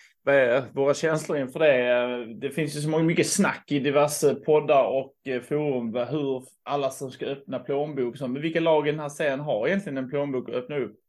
[0.74, 2.26] våra känslor inför det.
[2.34, 7.12] Det finns ju så mycket snack i diverse poddar och eh, forum hur alla som
[7.12, 10.56] ska öppna plånbok, men vilka lag i den här serien har egentligen en plånbok att
[10.56, 11.00] öppna upp?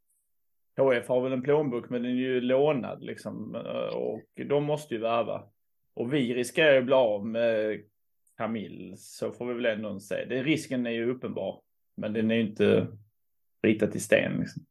[0.77, 4.93] HF har väl en plånbok, men den är ju lånad liksom eh, och de måste
[4.93, 5.43] ju värva.
[5.93, 7.81] Och vi riskerar ju att bli av med
[8.37, 10.25] Camille, så får vi väl ändå säga.
[10.25, 11.61] Den risken är ju uppenbar,
[11.95, 12.87] men den är ju inte
[13.63, 14.39] ritad i sten.
[14.39, 14.65] Liksom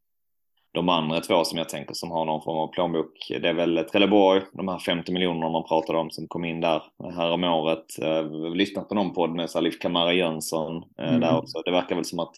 [0.78, 3.84] de andra två som jag tänker som har någon form av plånbok, det är väl
[3.92, 6.82] Trelleborg, de här 50 miljonerna man pratade om som kom in där
[7.14, 7.84] här om året.
[7.98, 11.20] Vi har lyssnat på någon podd med Salif Kamara Jönsson eh, mm.
[11.20, 11.62] där också.
[11.64, 12.34] Det verkar väl som att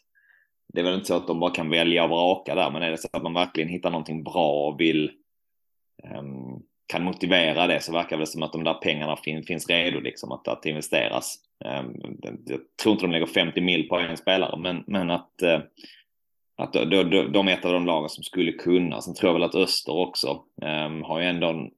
[0.72, 2.90] det är väl inte så att de bara kan välja och vraka där, men är
[2.90, 5.10] det så att man verkligen hittar någonting bra och vill
[6.18, 10.00] um, kan motivera det så verkar det som att de där pengarna fin, finns redo
[10.00, 11.36] liksom att, att investeras.
[11.64, 15.58] Um, jag tror inte de lägger 50 mil på en spelare, men, men att uh,
[16.60, 19.00] att de, de, de är ett av de lagen som skulle kunna.
[19.00, 21.70] Sen tror jag väl att Öster också um, har ju ändå,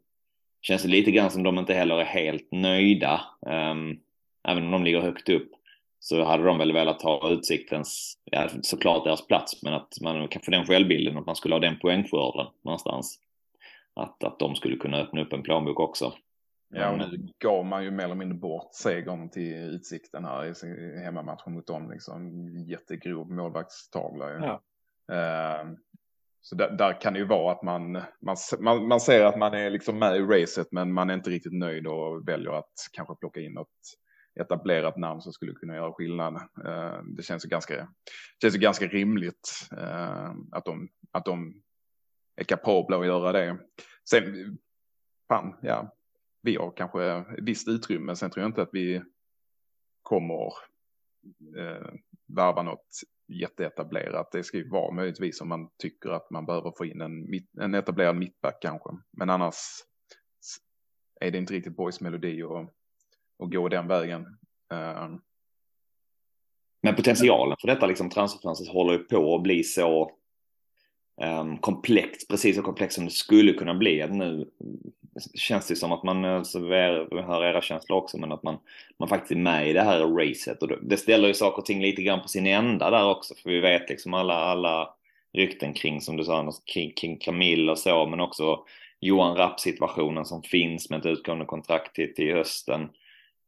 [0.60, 3.20] känns det lite grann som de inte heller är helt nöjda.
[3.46, 4.00] Um,
[4.48, 5.50] även om de ligger högt upp
[5.98, 10.42] så hade de väl velat ha Utsiktens, ja såklart deras plats, men att man kan
[10.42, 13.18] få den självbilden att man skulle ha den poängskörden någonstans.
[13.94, 16.12] Att, att de skulle kunna öppna upp en plånbok också.
[16.74, 21.04] Ja, och nu gav man ju mer eller mindre bort segern till Utsikten här i
[21.04, 21.90] hemmamatchen mot dem.
[21.90, 24.30] Liksom jättegrov målvaktstavla.
[24.30, 24.60] Ja.
[25.12, 25.76] Ehm,
[26.40, 27.92] så där, där, kan det ju vara att man,
[28.60, 31.52] man, man, ser att man är liksom med i racet men man är inte riktigt
[31.52, 33.68] nöjd och väljer att kanske plocka in något
[34.40, 36.34] etablerat namn som skulle kunna göra skillnad.
[36.66, 37.88] Ehm, det känns ju ganska,
[38.42, 41.62] känns ju ganska rimligt ehm, att, de, att de
[42.36, 43.58] är kapabla att göra det.
[44.10, 44.58] Sen,
[45.28, 45.94] fan, ja,
[46.42, 48.16] vi har kanske visst utrymme.
[48.16, 49.02] Sen tror jag inte att vi
[50.02, 50.52] kommer
[51.56, 51.92] eh,
[52.26, 53.00] varva något
[53.40, 54.32] jätteetablerat.
[54.32, 57.26] Det ska ju vara möjligtvis om man tycker att man behöver få in en,
[57.60, 58.88] en etablerad mittback kanske.
[59.10, 59.56] Men annars
[61.20, 64.38] är det inte riktigt Boys melodi att, gå den vägen.
[64.72, 65.10] Eh,
[66.82, 70.10] Men potentialen för detta liksom transferfönstret håller ju på att bli så
[71.22, 74.06] um, komplext, precis så komplext som det skulle kunna bli.
[74.06, 74.50] Nu
[75.34, 78.58] känns det som att man, alltså, så vi hör era känslor också, men att man,
[78.98, 80.62] man faktiskt är med i det här racet.
[80.62, 83.50] Och det ställer ju saker och ting lite grann på sin ända där också, för
[83.50, 84.94] vi vet liksom alla, alla
[85.32, 88.58] rykten kring, som du sa, kring, kring Camille och så, men också
[89.00, 92.88] Johan Rapp-situationen som finns med ett utgående kontrakt till, till hösten.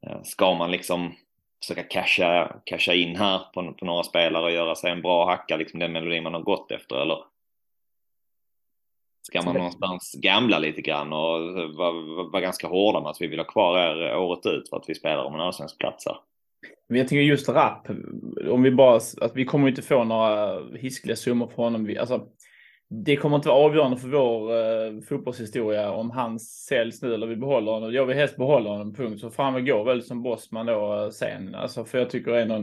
[0.07, 1.15] Ehm, ska man liksom
[1.61, 5.57] försöka casha, casha in här på, på några spelare och göra sig en bra hacka,
[5.57, 7.19] liksom den melodin man har gått efter, eller
[9.27, 11.41] ska man någonstans gamla lite grann och
[11.77, 11.93] vara
[12.33, 14.95] var ganska hårda med att vi vill ha kvar er året ut för att vi
[14.95, 16.17] spelar om en allsvensk plats här.
[16.89, 17.89] Men jag tänker just Rapp,
[18.51, 21.97] om vi bara, att vi kommer inte få några hiskliga summor på honom.
[22.01, 22.27] Alltså,
[22.91, 27.37] det kommer inte vara avgörande för vår eh, fotbollshistoria om han säljs nu eller vi
[27.37, 27.93] behåller honom.
[27.93, 29.21] Jag vill helst behålla honom, punkt.
[29.21, 31.55] Så får han väl som Bosman då eh, sen.
[31.55, 32.63] Alltså, för jag tycker ändå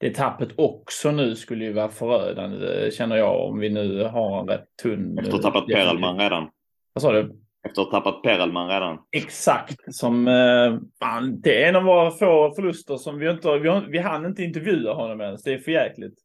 [0.00, 4.48] det tappet också nu skulle ju vara förödande, känner jag, om vi nu har en
[4.48, 5.18] rätt tunn...
[5.18, 6.48] Efter att ha tappat Perelman redan.
[6.92, 7.40] Vad sa du?
[7.66, 8.98] Efter att ha tappat Perelman redan.
[9.16, 13.68] Exakt, som eh, fan, det är en av våra få förluster som vi inte, vi,
[13.68, 15.42] har, vi hann inte intervjua honom ens.
[15.42, 16.23] Det är för jäkligt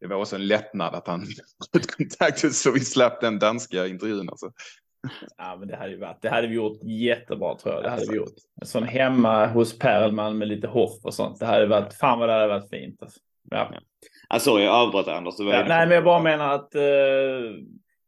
[0.00, 1.26] det var också en lättnad att han
[1.72, 4.28] fått kontakt så vi slapp den danska intervjun.
[4.28, 4.52] Alltså.
[5.36, 6.22] Ja, men det hade ju varit.
[6.22, 7.82] Det hade vi gjort jättebra tror jag.
[7.82, 8.34] Det hade vi gjort.
[8.60, 11.40] En sån hemma hos Perlman med lite hoff och sånt.
[11.40, 11.94] Det hade varit.
[11.94, 13.02] Fan vad det hade varit fint.
[13.02, 13.20] Alltså.
[13.50, 13.72] Ja.
[14.28, 15.34] Ja, sorry, jag avbröt Anders.
[15.38, 16.74] Ja, nej, men jag bara menar att.
[16.74, 16.82] Eh,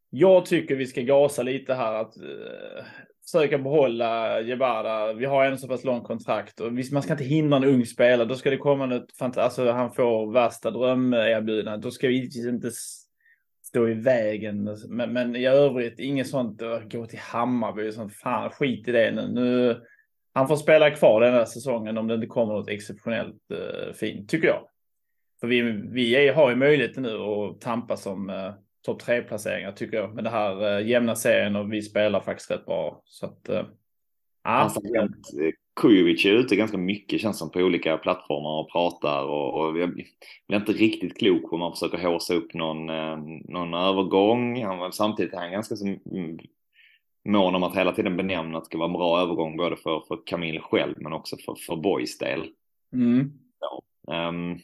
[0.09, 2.17] jag tycker vi ska gasa lite här att.
[2.17, 2.85] Eh,
[3.31, 5.13] försöka behålla Jebara.
[5.13, 7.85] Vi har en så pass lång kontrakt och visst, man ska inte hindra en ung
[7.85, 8.27] spelare.
[8.27, 9.59] Då ska det komma något fantastiskt.
[9.59, 11.81] Alltså han får värsta drömerbjudandet.
[11.81, 12.71] Då ska vi givetvis inte
[13.63, 14.77] stå i vägen.
[14.87, 16.61] Men, men i övrigt inget sånt
[16.91, 17.91] gå till Hammarby.
[17.91, 19.27] Sånt, fan skit i det nu.
[19.27, 19.81] nu.
[20.33, 24.29] Han får spela kvar den här säsongen om det inte kommer något exceptionellt uh, fint
[24.29, 24.67] tycker jag.
[25.39, 25.61] För vi,
[25.91, 28.53] vi är, har ju möjligheten nu att tampa som uh,
[28.85, 30.15] topp tre placeringar tycker jag.
[30.15, 33.01] Med det här uh, jämna serien och vi spelar faktiskt rätt bra.
[33.05, 33.61] Så att, uh,
[34.43, 34.69] ja.
[35.75, 39.93] Kujovic är ute ganska mycket känns som på olika plattformar och pratar och, och jag
[40.47, 44.63] blir inte riktigt klok på om man försöker håsa upp någon, eh, någon övergång.
[44.63, 46.39] Han, samtidigt är han ganska så mm,
[47.25, 50.03] mån om att hela tiden benämna att det ska vara en bra övergång både för,
[50.07, 52.49] för Camille själv men också för, för Boys del.
[52.93, 53.31] Mm.
[53.59, 54.59] Så, um,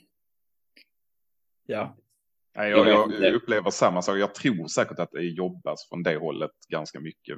[1.65, 1.95] ja.
[2.59, 4.17] Nej, jag, jag, upplever samma sak.
[4.17, 7.37] Jag tror säkert att det jobbas från det hållet ganska mycket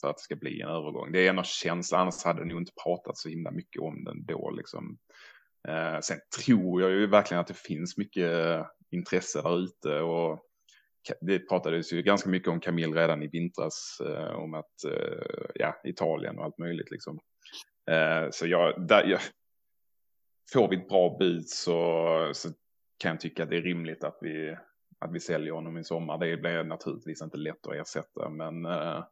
[0.00, 1.12] för att det ska bli en övergång.
[1.12, 4.50] Det är en känsla, annars hade ni inte pratat så himla mycket om den då
[4.50, 4.98] liksom.
[5.68, 10.40] Eh, sen tror jag ju verkligen att det finns mycket intresse där ute och
[11.20, 15.80] det pratades ju ganska mycket om Camille redan i vintras eh, om att eh, ja,
[15.84, 17.18] Italien och allt möjligt liksom.
[17.90, 19.20] Eh, så jag, där, jag,
[20.52, 22.48] får vi ett bra bud så, så
[23.00, 24.56] kan jag tycka att det är rimligt att vi,
[24.98, 26.18] att vi säljer honom i sommar.
[26.18, 29.04] Det blir naturligtvis inte lätt att ersätta, men äh,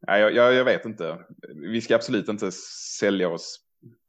[0.00, 1.24] jag, jag, jag, vet inte.
[1.54, 2.52] Vi ska absolut inte
[2.98, 3.60] sälja oss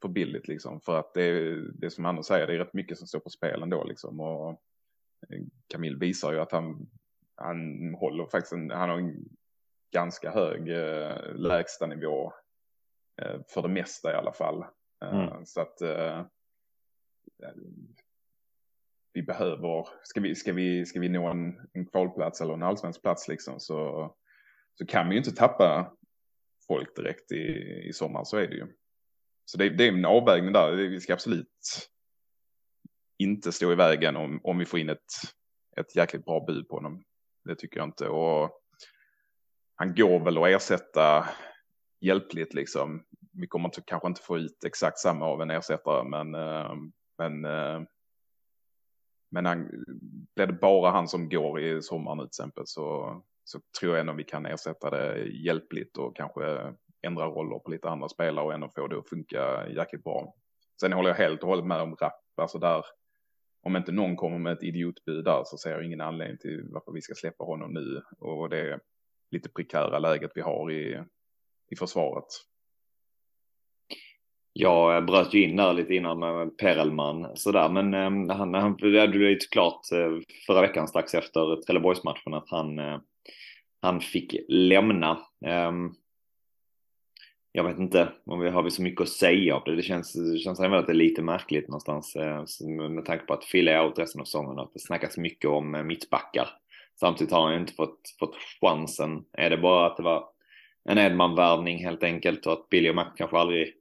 [0.02, 2.98] för billigt liksom, för att det är det som Anders säger, det är rätt mycket
[2.98, 4.20] som står på spel ändå liksom.
[4.20, 4.62] Och
[5.68, 6.90] Camille visar ju att han,
[7.36, 9.26] han håller faktiskt en, han har en
[9.92, 12.34] ganska hög eh, lägstanivå
[13.22, 14.66] eh, för det mesta i alla fall.
[15.02, 15.46] Mm.
[15.46, 16.26] Så att eh,
[19.16, 23.02] vi behöver, ska vi, ska vi, ska vi nå en, en kvalplats eller en allsvensk
[23.02, 24.12] plats liksom så,
[24.78, 25.98] så kan vi ju inte tappa
[26.68, 27.44] folk direkt i,
[27.90, 28.68] i sommar, så är det ju.
[29.46, 31.90] Så det, det är en avvägning där, vi ska absolut
[33.18, 35.14] inte stå i vägen om, om vi får in ett,
[35.78, 37.04] ett jäkligt bra bud på honom.
[37.44, 38.08] Det tycker jag inte.
[38.08, 38.62] Och
[39.76, 41.30] han går väl att ersätta
[42.02, 43.04] hjälpligt liksom.
[43.34, 46.76] Vi kommer inte, kanske inte få ut exakt samma av en ersättare, men, eh,
[47.18, 47.82] men eh,
[49.30, 49.70] men han,
[50.36, 54.00] blir det bara han som går i sommar nu till exempel så, så tror jag
[54.00, 58.54] ändå vi kan ersätta det hjälpligt och kanske ändra roller på lite andra spelare och
[58.54, 60.34] ändå få det att funka jäkligt bra.
[60.80, 62.86] Sen håller jag helt och hållet med om Rapp, alltså där,
[63.62, 66.92] om inte någon kommer med ett idiotbud där så ser jag ingen anledning till varför
[66.92, 68.80] vi ska släppa honom nu och det
[69.32, 71.04] lite prekära läget vi har i,
[71.70, 72.26] i försvaret.
[74.58, 79.00] Jag bröt ju in där lite innan med Perelman sådär, men eh, han, han det
[79.00, 83.00] hade ju klart eh, förra veckan strax efter Trelleborgsmatchen att han, eh,
[83.82, 85.12] han fick lämna.
[85.46, 85.72] Eh,
[87.52, 89.76] jag vet inte om vi har vi så mycket att säga av det.
[89.76, 92.44] Det känns, det känns även att det är lite märkligt någonstans eh,
[92.90, 95.50] med tanke på att Fille är out resten av säsongen och att det snackas mycket
[95.50, 96.50] om eh, mittbackar.
[97.00, 99.26] Samtidigt har han ju inte fått, fått chansen.
[99.34, 100.26] Är det bara att det var
[100.90, 103.74] en Edman-värvning helt enkelt och att Billy och Mac kanske aldrig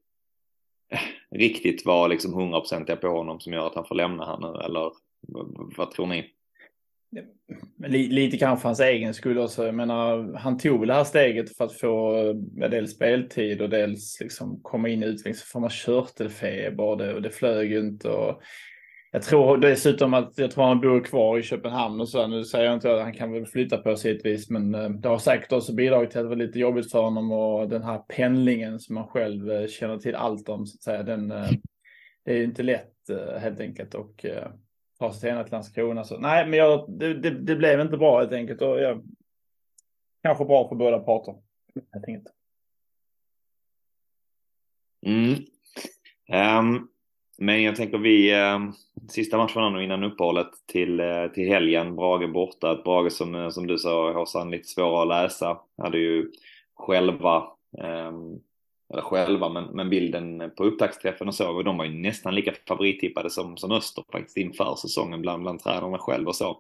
[0.88, 0.98] Eh,
[1.38, 4.92] riktigt var liksom hundraprocentiga på honom som gör att han får lämna här nu eller
[5.76, 6.30] vad tror ni?
[7.88, 9.66] Lite kanske hans egen skull också.
[9.66, 13.70] Jag menar, han tog väl det här steget för att få eh, dels speltid och
[13.70, 18.08] dels liksom komma in i utvecklingsform av körtelfeber och det, och det flög inte.
[18.08, 18.42] Och
[19.14, 22.26] jag tror dessutom att jag tror han bor kvar i Köpenhamn och så.
[22.26, 24.90] Nu säger jag inte att han kan väl flytta på sig ett vis, men eh,
[24.90, 27.82] det har säkert också bidragit till att det var lite jobbigt för honom och den
[27.82, 31.02] här pendlingen som man själv eh, känner till allt om så att säga.
[31.02, 31.50] Den, eh,
[32.24, 32.90] det är inte lätt
[33.38, 34.26] helt enkelt och
[34.98, 36.04] ta sig till Landskrona.
[36.04, 39.04] Så nej, men jag, det, det, det, blev inte bra helt enkelt och jag,
[40.22, 41.34] kanske bra för båda parter.
[41.92, 42.34] Helt enkelt.
[45.06, 45.34] Mm.
[46.58, 46.93] Um.
[47.38, 48.58] Men jag tänker vi, eh,
[49.08, 52.72] sista matchen nu innan uppehållet till, eh, till helgen, Brage borta.
[52.72, 55.58] Ett Brage som, eh, som du sa, Håsan, lite svårare att läsa.
[55.78, 56.30] Hade ju
[56.74, 57.36] själva,
[57.78, 58.12] eh,
[58.92, 62.52] eller själva, men, men bilden på upptaktsträffen och så, och de var ju nästan lika
[62.68, 66.58] favorittippade som, som Öster faktiskt inför säsongen bland, bland tränarna själv och så.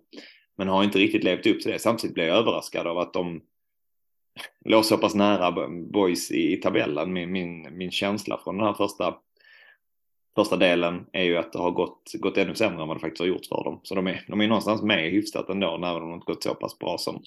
[0.56, 1.78] Men har inte riktigt levt upp till det.
[1.78, 3.40] Samtidigt blev jag överraskad av att de
[4.64, 7.12] låg så pass nära boys i, i tabellen.
[7.12, 9.14] Min, min, min känsla från den här första
[10.34, 13.20] första delen är ju att det har gått, gått ännu sämre än vad det faktiskt
[13.20, 13.80] har gjort för dem.
[13.82, 16.54] Så de är, de är någonstans med hyfsat ändå, även om de inte gått så
[16.54, 17.22] pass bra som,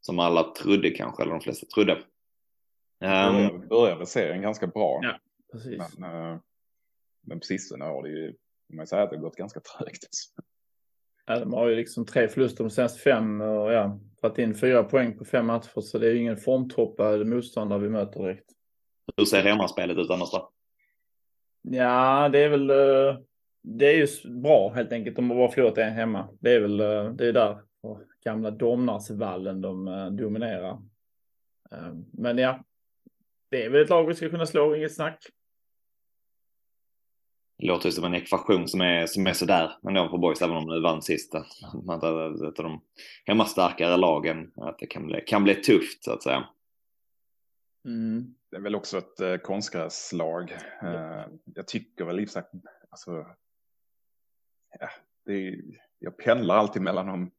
[0.00, 1.92] som alla trodde kanske, eller de flesta trodde.
[1.92, 1.98] Um,
[3.00, 5.00] började, började serien ganska bra.
[5.02, 5.18] Ja,
[5.52, 5.98] precis.
[5.98, 6.38] Men, uh,
[7.26, 8.34] men på sistone har det ju,
[8.72, 10.08] man säger att det har gått ganska trögt.
[11.26, 14.84] Ja, de har ju liksom tre förluster de senaste fem och ja, Tagit in fyra
[14.84, 18.50] poäng på fem matcher, så det är ju ingen formtoppad motståndare vi möter direkt.
[19.16, 20.52] Hur ser hemmaspelet ut annars då?
[21.70, 22.70] Ja, det är väl...
[22.70, 23.18] Eh,
[23.68, 26.28] det är ju bra helt enkelt om man bara förlorat en hemma.
[26.40, 30.78] Det är väl eh, det är där på gamla Domnarsvallen de eh, dominerar.
[32.12, 32.64] Men ja,
[33.50, 35.18] det är väl ett lag vi ska kunna slå, inget snack.
[37.58, 40.66] Det låter som en ekvation som är, som är sådär ändå för boys, även om
[40.66, 41.34] de vann sist.
[41.34, 41.46] Att
[41.86, 42.80] Man tar ett av de
[43.24, 46.44] hemmastarkare lagen, att det kan bli, kan bli tufft så att säga.
[47.86, 48.34] Mm.
[48.50, 50.56] Det är väl också ett eh, konstgräslag.
[50.82, 52.42] Eh, jag tycker väl i och
[52.90, 53.26] alltså,
[54.80, 54.88] ja,
[55.24, 55.60] det är,
[55.98, 57.30] jag pendlar alltid mellan om,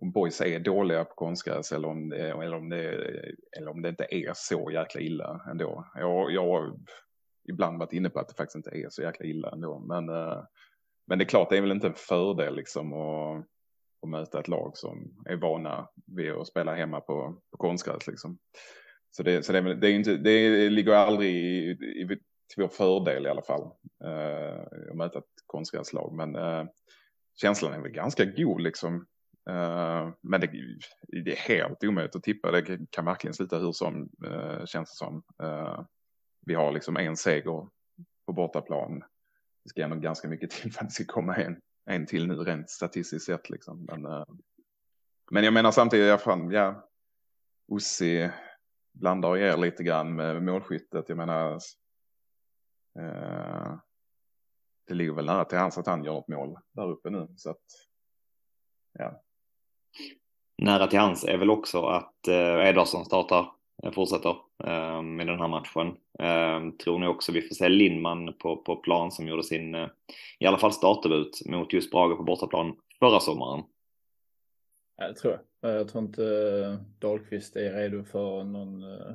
[0.00, 2.92] om boys är dåliga på konstgräs eller om det, eller om det,
[3.56, 5.86] eller om det inte är så jäkla illa ändå.
[5.94, 6.76] Jag, jag har
[7.48, 9.78] ibland varit inne på att det faktiskt inte är så jäkla illa ändå.
[9.78, 10.44] Men, eh,
[11.06, 13.46] men det är klart, det är väl inte en fördel liksom att,
[14.02, 18.38] att möta ett lag som är vana vid att spela hemma på, på konstgräs liksom.
[19.16, 22.06] Så det, så det, är det, är inte, det ligger aldrig i, i,
[22.54, 23.70] till vår fördel i alla fall.
[24.04, 26.12] Uh, att möta ett konstgräslag.
[26.12, 26.64] Men uh,
[27.34, 28.94] känslan är väl ganska god liksom.
[29.50, 30.50] Uh, men det,
[31.24, 32.50] det är helt omöjligt att tippa.
[32.50, 35.22] Det kan verkligen sluta hur som uh, känns det som.
[35.42, 35.84] Uh,
[36.46, 37.68] vi har liksom en seger
[38.26, 39.00] på bortaplan.
[39.64, 42.34] Det ska ändå ganska mycket till för att det ska komma en, en till nu
[42.34, 43.84] rent statistiskt sett liksom.
[43.84, 44.26] Men,
[45.30, 46.88] men jag menar samtidigt, jag fan, ja,
[47.68, 48.30] Ossi
[48.94, 51.08] blandar och ger lite grann med målskyttet.
[51.08, 51.52] Jag menar,
[52.98, 53.74] eh,
[54.86, 57.28] det ligger väl nära till hans att han gör ett mål där uppe nu.
[57.36, 57.64] Så att,
[58.92, 59.20] ja.
[60.58, 65.40] Nära till hans är väl också att eh, Ederson startar, eh, fortsätter eh, med den
[65.40, 65.96] här matchen.
[66.18, 69.88] Eh, tror ni också vi får se Lindman på, på plan som gjorde sin, eh,
[70.38, 73.64] i alla fall startdebut mot just Brage på bortaplan förra sommaren.
[74.96, 75.40] Ja, det tror jag.
[75.64, 79.14] Eh, Jag tror inte eh, Dahlqvist är redo för någon, eh,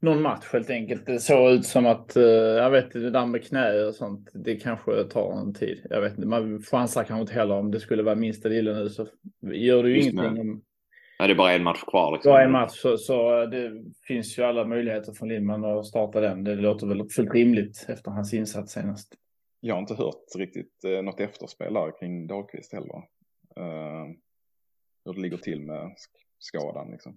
[0.00, 1.06] någon match helt enkelt.
[1.06, 2.12] Det såg ut som att,
[2.56, 5.86] jag vet inte, det där med knä och sånt, det kanske tar en tid.
[5.90, 8.88] Jag vet inte, man chansar kanske inte heller om det skulle vara minsta lilla nu
[8.88, 9.06] så
[9.42, 10.34] gör det ju Just ingenting.
[10.34, 10.40] det.
[10.40, 10.62] Om
[11.18, 12.12] Ja, det är bara en match kvar.
[12.12, 12.32] Liksom.
[12.32, 13.72] det en match så, så det
[14.06, 16.44] finns ju alla möjligheter för Lindman att starta den.
[16.44, 19.14] Det låter väl fullt rimligt efter hans insats senast.
[19.60, 23.02] Jag har inte hört riktigt eh, något efterspel kring Dahlqvist heller.
[25.10, 27.16] Hur det ligger till med sk- skadan liksom.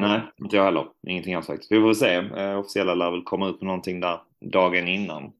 [0.00, 0.88] Nej, inte jag heller.
[1.06, 1.72] Ingenting alls faktiskt.
[1.72, 2.14] Vi får se.
[2.14, 5.32] Eh, officiella lär väl komma ut med någonting där dagen innan.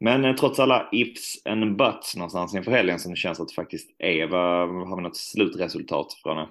[0.00, 3.54] Men eh, trots alla ifs and buts någonstans inför helgen som det känns att det
[3.54, 4.26] faktiskt är.
[4.26, 6.48] Vad, har vi något slutresultat från det?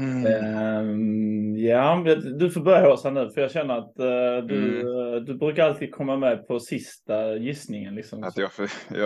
[0.00, 0.26] Mm.
[0.26, 2.04] Ehm, ja,
[2.38, 5.14] du får börja Åsa nu för jag känner att eh, du, Mm.
[5.14, 7.94] eh, du brukar alltid komma med på sista gissningen.
[7.94, 8.24] Liksom.
[8.24, 8.64] Att, jag för,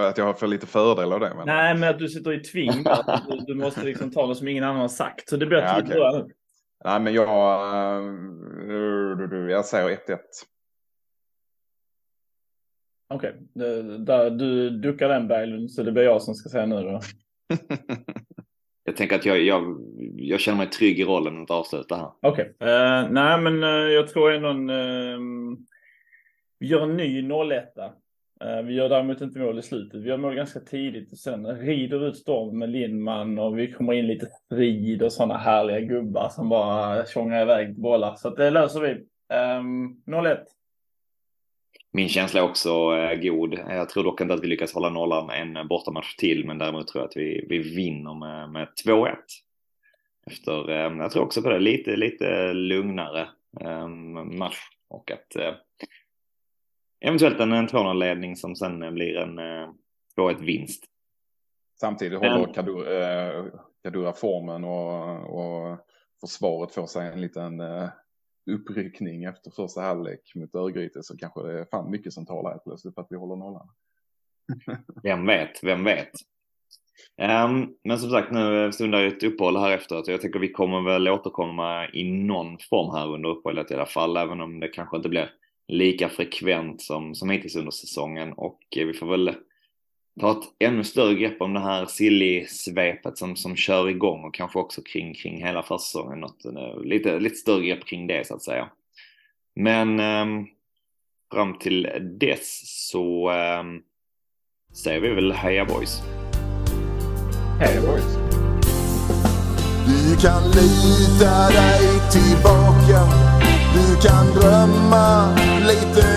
[0.08, 1.32] att jag har för lite fördel av det.
[1.36, 1.46] Men...
[1.46, 2.70] Nej, men att du sitter i tving.
[3.28, 5.28] du, du måste liksom ta något som ingen annan har sagt.
[5.28, 6.24] Så det blir Ja, du börjar nu.
[6.84, 8.02] Nej, men jag, eh,
[9.50, 10.18] jag säger 1-1.
[13.14, 13.34] Okej,
[13.98, 17.00] där- du duckar den Berglund så det blir jag som ska säga nu då.
[18.94, 19.80] Jag tänker att jag, jag,
[20.16, 22.10] jag känner mig trygg i rollen att avsluta här.
[22.20, 25.58] Okej, Eh, nej men uh, jag tror ändå en, Uh,
[26.58, 30.00] vi gör en ny 01 uh, eh, Vi gör däremot inte mål i slutet.
[30.00, 33.92] Vi gör mål ganska tidigt och sen rider ut storm med Lindman och vi kommer
[33.92, 38.14] in lite frid och sådana härliga gubbar som bara tjongar iväg bollar.
[38.16, 38.90] Så att det löser vi.
[39.58, 40.38] Um, 01.
[40.38, 40.46] 1
[41.96, 43.54] min känsla är också eh, god.
[43.54, 47.02] Jag tror dock inte att vi lyckas hålla nollan en bortamatch till, men däremot tror
[47.02, 49.14] jag att vi, vi vinner med, med 2-1.
[50.26, 53.28] Efter, eh, jag tror också på det, lite, lite lugnare
[53.60, 53.88] eh,
[54.38, 55.36] match och att
[57.00, 59.68] eventuellt en, en 2-0-ledning som sen blir en eh,
[60.16, 60.84] 2-1 vinst.
[61.80, 63.50] Samtidigt håller Kadura,
[63.82, 65.78] Kadura formen och, och
[66.20, 67.60] försvaret får sig en liten
[68.46, 72.64] uppryckning efter första halvlek mot Örgryte så kanske det är fan mycket som talar helt
[72.64, 73.68] plötsligt för att vi håller nollan.
[75.02, 76.12] Vem vet, vem vet.
[77.22, 80.08] Um, men som sagt, nu stundar ju ett uppehåll här efteråt.
[80.08, 84.16] Jag tänker vi kommer väl återkomma i någon form här under uppehållet i alla fall,
[84.16, 85.30] även om det kanske inte blir
[85.68, 88.32] lika frekvent som, som hittills under säsongen.
[88.32, 89.34] Och vi får väl
[90.20, 94.58] ta ett ännu större grepp om det här silly-svepet som, som kör igång och kanske
[94.58, 96.20] också kring, kring hela försäsongen.
[96.20, 98.68] Något, eh, lite, lite större grepp kring det så att säga.
[99.56, 100.46] Men ehm,
[101.32, 101.88] fram till
[102.20, 103.80] dess så ehm,
[104.72, 106.02] säger vi väl heja boys.
[107.60, 108.18] Hej boys.
[109.86, 113.00] Du kan lita dig tillbaka
[113.74, 116.13] Du kan drömma lite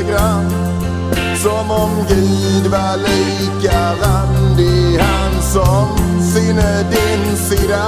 [1.48, 5.98] som om Gud var lika randig Han som
[6.34, 7.88] sinne din sida.